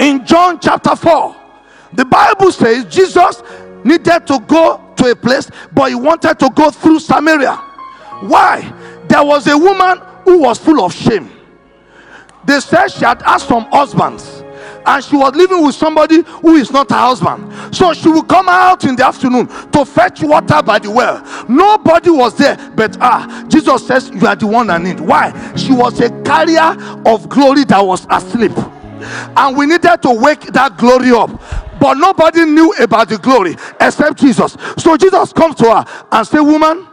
In 0.00 0.24
John 0.24 0.58
chapter 0.60 0.96
4, 0.96 1.36
the 1.92 2.04
Bible 2.04 2.52
says 2.52 2.84
Jesus 2.86 3.42
needed 3.84 4.26
to 4.26 4.38
go 4.46 4.84
to 4.96 5.10
a 5.10 5.16
place, 5.16 5.50
but 5.72 5.90
he 5.90 5.94
wanted 5.94 6.38
to 6.38 6.50
go 6.54 6.70
through 6.70 7.00
Samaria. 7.00 7.56
Why? 8.22 8.72
There 9.08 9.24
was 9.24 9.46
a 9.46 9.56
woman 9.56 10.00
who 10.24 10.38
was 10.38 10.58
full 10.58 10.84
of 10.84 10.92
shame. 10.92 11.30
They 12.44 12.60
said 12.60 12.88
she 12.88 13.04
had 13.04 13.22
asked 13.22 13.48
some 13.48 13.64
husbands 13.70 14.42
and 14.86 15.04
she 15.04 15.16
was 15.16 15.34
living 15.34 15.64
with 15.64 15.74
somebody 15.74 16.22
who 16.22 16.56
is 16.56 16.70
not 16.70 16.90
her 16.90 16.96
husband. 16.96 17.74
So 17.74 17.92
she 17.92 18.08
would 18.08 18.26
come 18.26 18.48
out 18.48 18.84
in 18.84 18.96
the 18.96 19.06
afternoon 19.06 19.46
to 19.72 19.84
fetch 19.84 20.22
water 20.22 20.62
by 20.62 20.78
the 20.78 20.90
well. 20.90 21.22
Nobody 21.48 22.10
was 22.10 22.36
there, 22.36 22.56
but 22.74 22.96
ah, 23.00 23.44
Jesus 23.48 23.86
says, 23.86 24.10
You 24.10 24.26
are 24.26 24.36
the 24.36 24.46
one 24.46 24.70
I 24.70 24.78
need. 24.78 25.00
Why? 25.00 25.32
She 25.56 25.72
was 25.72 26.00
a 26.00 26.10
carrier 26.22 26.74
of 27.06 27.28
glory 27.28 27.64
that 27.64 27.84
was 27.84 28.06
asleep, 28.10 28.52
and 29.02 29.56
we 29.56 29.66
needed 29.66 30.02
to 30.02 30.12
wake 30.12 30.40
that 30.52 30.76
glory 30.76 31.10
up. 31.10 31.30
But 31.80 31.94
nobody 31.94 32.44
knew 32.44 32.72
about 32.80 33.08
the 33.08 33.18
glory 33.18 33.56
except 33.80 34.18
Jesus. 34.18 34.56
So 34.78 34.96
Jesus 34.96 35.32
comes 35.32 35.54
to 35.56 35.64
her 35.64 35.84
and 36.10 36.26
say, 36.26 36.40
Woman, 36.40 36.86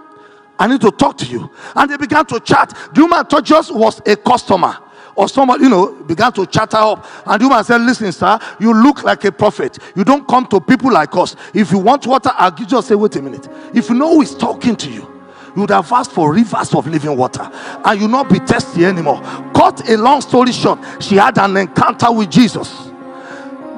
I 0.59 0.67
need 0.67 0.81
to 0.81 0.91
talk 0.91 1.17
to 1.17 1.25
you. 1.25 1.49
And 1.75 1.89
they 1.89 1.97
began 1.97 2.25
to 2.27 2.39
chat. 2.39 2.73
The 2.93 3.01
woman 3.01 3.25
thought 3.25 3.43
just 3.43 3.73
was 3.73 4.01
a 4.05 4.15
customer 4.15 4.77
or 5.15 5.29
someone, 5.29 5.61
you 5.61 5.69
know, 5.69 5.93
began 6.03 6.31
to 6.33 6.45
chatter 6.45 6.77
up. 6.77 7.05
And 7.25 7.41
the 7.41 7.47
woman 7.47 7.63
said, 7.63 7.81
Listen, 7.81 8.11
sir, 8.11 8.39
you 8.59 8.73
look 8.73 9.03
like 9.03 9.23
a 9.25 9.31
prophet. 9.31 9.77
You 9.95 10.03
don't 10.03 10.27
come 10.27 10.45
to 10.47 10.61
people 10.61 10.91
like 10.91 11.15
us. 11.15 11.35
If 11.53 11.71
you 11.71 11.79
want 11.79 12.05
water, 12.05 12.31
I'll 12.33 12.51
give 12.51 12.71
you. 12.71 12.81
Say, 12.81 12.95
wait 12.95 13.15
a 13.15 13.21
minute. 13.21 13.47
If 13.73 13.89
you 13.89 13.95
know 13.95 14.15
who 14.15 14.21
is 14.21 14.35
talking 14.35 14.75
to 14.75 14.91
you, 14.91 15.14
you 15.55 15.61
would 15.61 15.69
have 15.69 15.91
asked 15.91 16.11
for 16.11 16.33
rivers 16.33 16.73
of 16.73 16.85
living 16.87 17.15
water 17.15 17.49
and 17.51 18.01
you 18.01 18.07
not 18.07 18.29
be 18.29 18.39
thirsty 18.39 18.85
anymore. 18.85 19.21
Cut 19.55 19.89
a 19.89 19.97
long 19.97 20.21
story 20.21 20.51
short, 20.51 20.79
she 20.99 21.15
had 21.15 21.37
an 21.37 21.55
encounter 21.55 22.11
with 22.11 22.29
Jesus. 22.29 22.89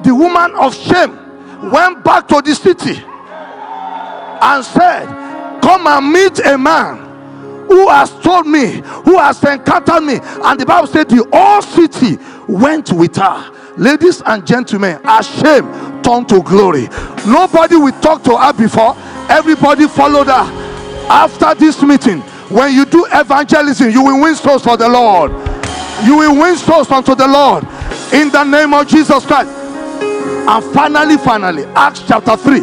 The 0.02 0.14
woman 0.14 0.54
of 0.56 0.74
shame 0.74 1.70
went 1.70 2.04
back 2.04 2.26
to 2.28 2.42
the 2.42 2.54
city 2.54 3.02
and 4.40 4.64
said, 4.64 5.06
Come 5.60 5.86
and 5.86 6.12
meet 6.12 6.38
a 6.40 6.56
man 6.56 7.06
who 7.68 7.88
has 7.88 8.10
told 8.20 8.46
me, 8.46 8.80
who 9.04 9.18
has 9.18 9.42
encountered 9.44 10.02
me. 10.02 10.18
And 10.22 10.58
the 10.58 10.64
Bible 10.66 10.86
said 10.86 11.08
the 11.08 11.28
whole 11.32 11.62
city 11.62 12.16
went 12.48 12.92
with 12.92 13.16
her. 13.16 13.52
Ladies 13.76 14.22
and 14.22 14.46
gentlemen, 14.46 15.00
her 15.04 15.22
shame 15.22 16.02
turned 16.02 16.28
to 16.30 16.42
glory. 16.42 16.88
Nobody 17.26 17.76
will 17.76 17.92
talk 18.00 18.22
to 18.24 18.36
her 18.36 18.52
before, 18.52 18.96
everybody 19.28 19.86
followed 19.86 20.28
her. 20.28 20.57
After 21.10 21.54
this 21.54 21.82
meeting, 21.82 22.20
when 22.50 22.74
you 22.74 22.84
do 22.84 23.06
evangelism, 23.12 23.90
you 23.90 24.04
will 24.04 24.20
win 24.22 24.34
souls 24.34 24.62
for 24.62 24.76
the 24.76 24.88
Lord. 24.88 25.30
You 26.04 26.16
will 26.18 26.40
win 26.40 26.56
souls 26.56 26.90
unto 26.90 27.14
the 27.14 27.26
Lord 27.26 27.64
in 28.12 28.30
the 28.30 28.44
name 28.44 28.74
of 28.74 28.86
Jesus 28.86 29.24
Christ. 29.26 29.50
And 29.50 30.64
finally, 30.72 31.16
finally, 31.16 31.64
Acts 31.74 32.02
chapter 32.06 32.36
3. 32.36 32.60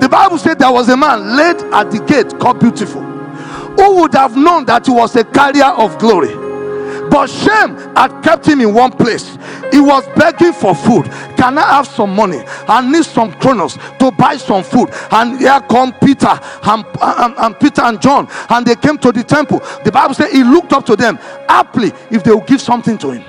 The 0.00 0.08
Bible 0.10 0.38
said 0.38 0.58
there 0.58 0.72
was 0.72 0.88
a 0.88 0.96
man 0.96 1.36
laid 1.36 1.56
at 1.72 1.90
the 1.90 2.00
gate 2.00 2.38
called 2.38 2.60
Beautiful 2.60 3.02
who 3.76 4.00
would 4.00 4.14
have 4.14 4.36
known 4.36 4.64
that 4.66 4.86
he 4.86 4.92
was 4.92 5.16
a 5.16 5.24
carrier 5.24 5.64
of 5.64 5.98
glory. 5.98 6.43
But 7.14 7.30
shame 7.30 7.76
had 7.94 8.22
kept 8.24 8.44
him 8.44 8.60
in 8.60 8.74
one 8.74 8.90
place. 8.90 9.38
He 9.70 9.78
was 9.78 10.04
begging 10.16 10.52
for 10.52 10.74
food. 10.74 11.04
Can 11.36 11.58
I 11.58 11.76
have 11.76 11.86
some 11.86 12.12
money? 12.12 12.42
I 12.66 12.84
need 12.90 13.04
some 13.04 13.30
kronor 13.34 13.68
to 14.00 14.10
buy 14.10 14.36
some 14.36 14.64
food. 14.64 14.88
And 15.12 15.38
here 15.38 15.60
come 15.70 15.92
Peter 15.92 16.36
and, 16.64 16.84
and, 17.00 17.34
and 17.38 17.60
Peter 17.60 17.82
and 17.82 18.02
John, 18.02 18.26
and 18.50 18.66
they 18.66 18.74
came 18.74 18.98
to 18.98 19.12
the 19.12 19.22
temple. 19.22 19.60
The 19.84 19.92
Bible 19.92 20.14
said 20.14 20.32
he 20.32 20.42
looked 20.42 20.72
up 20.72 20.84
to 20.86 20.96
them 20.96 21.14
happily 21.48 21.92
if 22.10 22.24
they 22.24 22.32
would 22.34 22.48
give 22.48 22.60
something 22.60 22.98
to 22.98 23.12
him. 23.12 23.24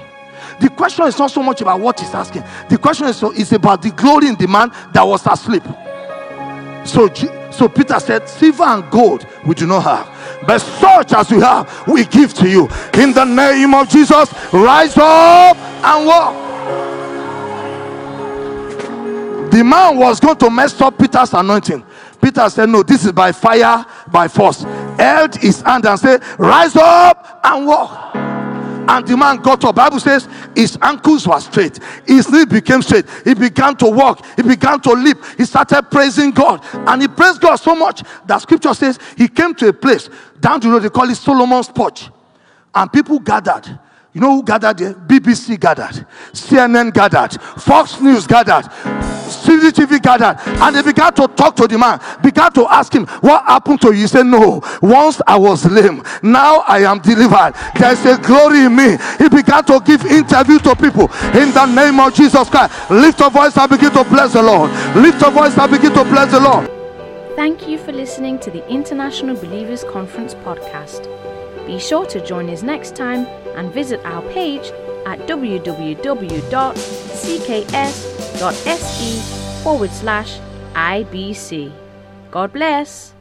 The 0.59 0.69
question 0.69 1.05
is 1.05 1.19
not 1.19 1.29
so 1.29 1.43
much 1.43 1.61
about 1.61 1.79
what 1.79 1.99
he's 1.99 2.11
asking. 2.11 2.43
The 2.69 2.79
question 2.79 3.05
is, 3.05 3.21
is 3.21 3.53
about 3.53 3.83
the 3.83 3.91
glory 3.91 4.29
in 4.29 4.35
the 4.35 4.47
man 4.47 4.71
that 4.93 5.03
was 5.03 5.27
asleep. 5.27 5.61
So, 6.85 7.13
so 7.51 7.69
Peter 7.69 7.99
said, 7.99 8.27
Silver 8.27 8.63
and 8.63 8.89
gold 8.89 9.27
we 9.45 9.53
do 9.53 9.67
not 9.67 9.83
have, 9.83 10.07
but 10.47 10.59
such 10.59 11.13
as 11.13 11.31
we 11.31 11.39
have, 11.39 11.87
we 11.87 12.05
give 12.05 12.33
to 12.35 12.49
you. 12.49 12.63
In 12.93 13.13
the 13.13 13.25
name 13.25 13.73
of 13.73 13.89
Jesus, 13.89 14.31
rise 14.53 14.97
up 14.97 15.57
and 15.57 16.05
walk. 16.05 16.45
The 19.51 19.63
man 19.63 19.97
was 19.97 20.19
going 20.19 20.37
to 20.37 20.49
mess 20.49 20.79
up 20.81 20.97
Peter's 20.97 21.33
anointing. 21.33 21.85
Peter 22.21 22.49
said, 22.49 22.67
No, 22.67 22.83
this 22.83 23.05
is 23.05 23.11
by 23.11 23.31
fire, 23.31 23.85
by 24.11 24.27
force. 24.27 24.63
Held 24.97 25.35
his 25.35 25.61
hand 25.61 25.85
and 25.85 25.99
said, 25.99 26.21
Rise 26.37 26.75
up 26.75 27.39
and 27.43 27.65
walk. 27.65 28.24
And 28.87 29.07
the 29.07 29.17
man 29.17 29.37
got 29.37 29.63
up. 29.65 29.75
Bible 29.75 29.99
says 29.99 30.27
his 30.55 30.77
ankles 30.81 31.27
were 31.27 31.39
straight, 31.39 31.79
his 32.05 32.29
knee 32.29 32.45
became 32.45 32.81
straight. 32.81 33.05
He 33.23 33.33
began 33.33 33.75
to 33.77 33.89
walk, 33.89 34.25
he 34.35 34.43
began 34.43 34.79
to 34.81 34.91
leap. 34.91 35.17
He 35.37 35.45
started 35.45 35.83
praising 35.89 36.31
God, 36.31 36.63
and 36.73 37.01
he 37.01 37.07
praised 37.07 37.41
God 37.41 37.55
so 37.55 37.75
much 37.75 38.03
that 38.25 38.41
scripture 38.41 38.73
says 38.73 38.99
he 39.17 39.27
came 39.27 39.55
to 39.55 39.69
a 39.69 39.73
place 39.73 40.09
down 40.39 40.59
the 40.59 40.69
road. 40.69 40.79
They 40.79 40.89
call 40.89 41.09
it 41.09 41.15
Solomon's 41.15 41.69
porch, 41.69 42.09
and 42.73 42.91
people 42.91 43.19
gathered. 43.19 43.79
You 44.13 44.21
know 44.21 44.35
who 44.35 44.43
gathered 44.43 44.77
there? 44.77 44.93
BBC 44.93 45.59
gathered, 45.59 46.05
CNN 46.31 46.93
gathered, 46.93 47.33
Fox 47.41 47.99
News 47.99 48.25
gathered, 48.25 48.65
CCTV 49.25 50.01
gathered, 50.01 50.37
and 50.45 50.75
they 50.75 50.81
began 50.81 51.13
to 51.13 51.27
talk 51.27 51.55
to 51.57 51.67
the 51.67 51.77
man, 51.77 51.99
began 52.21 52.51
to 52.53 52.67
ask 52.67 52.93
him, 52.93 53.05
What 53.21 53.43
happened 53.45 53.81
to 53.81 53.93
you? 53.93 54.01
He 54.01 54.07
said, 54.07 54.25
No, 54.25 54.61
once 54.81 55.21
I 55.25 55.37
was 55.37 55.65
lame, 55.65 56.03
now 56.21 56.63
I 56.67 56.79
am 56.79 56.99
delivered. 56.99 57.53
There's 57.77 58.05
a 58.05 58.17
glory 58.17 58.65
in 58.65 58.75
me. 58.75 58.97
He 59.17 59.29
began 59.29 59.63
to 59.65 59.81
give 59.85 60.05
interview 60.05 60.59
to 60.59 60.75
people 60.75 61.11
in 61.33 61.51
the 61.51 61.65
name 61.65 61.99
of 61.99 62.13
Jesus 62.13 62.49
Christ. 62.49 62.89
Lift 62.89 63.19
your 63.19 63.29
voice 63.29 63.57
and 63.57 63.69
begin 63.69 63.91
to 63.91 64.03
bless 64.05 64.33
the 64.33 64.43
Lord. 64.43 64.71
Lift 64.95 65.21
your 65.21 65.31
voice 65.31 65.57
and 65.57 65.71
begin 65.71 65.93
to 65.93 66.03
bless 66.03 66.31
the 66.31 66.39
Lord. 66.39 66.69
Thank 67.35 67.67
you 67.67 67.77
for 67.77 67.91
listening 67.91 68.39
to 68.39 68.51
the 68.51 68.65
International 68.69 69.35
Believers 69.35 69.83
Conference 69.83 70.33
podcast. 70.35 71.05
Be 71.67 71.79
sure 71.79 72.05
to 72.05 72.25
join 72.25 72.49
us 72.49 72.63
next 72.63 72.95
time 72.95 73.25
and 73.57 73.73
visit 73.73 73.99
our 74.05 74.21
page 74.31 74.71
at 75.05 75.19
www.cks.se 75.27 76.03
forward 79.63 79.91
slash 79.91 80.39
IBC. 80.73 81.71
God 82.31 82.51
bless. 82.53 83.14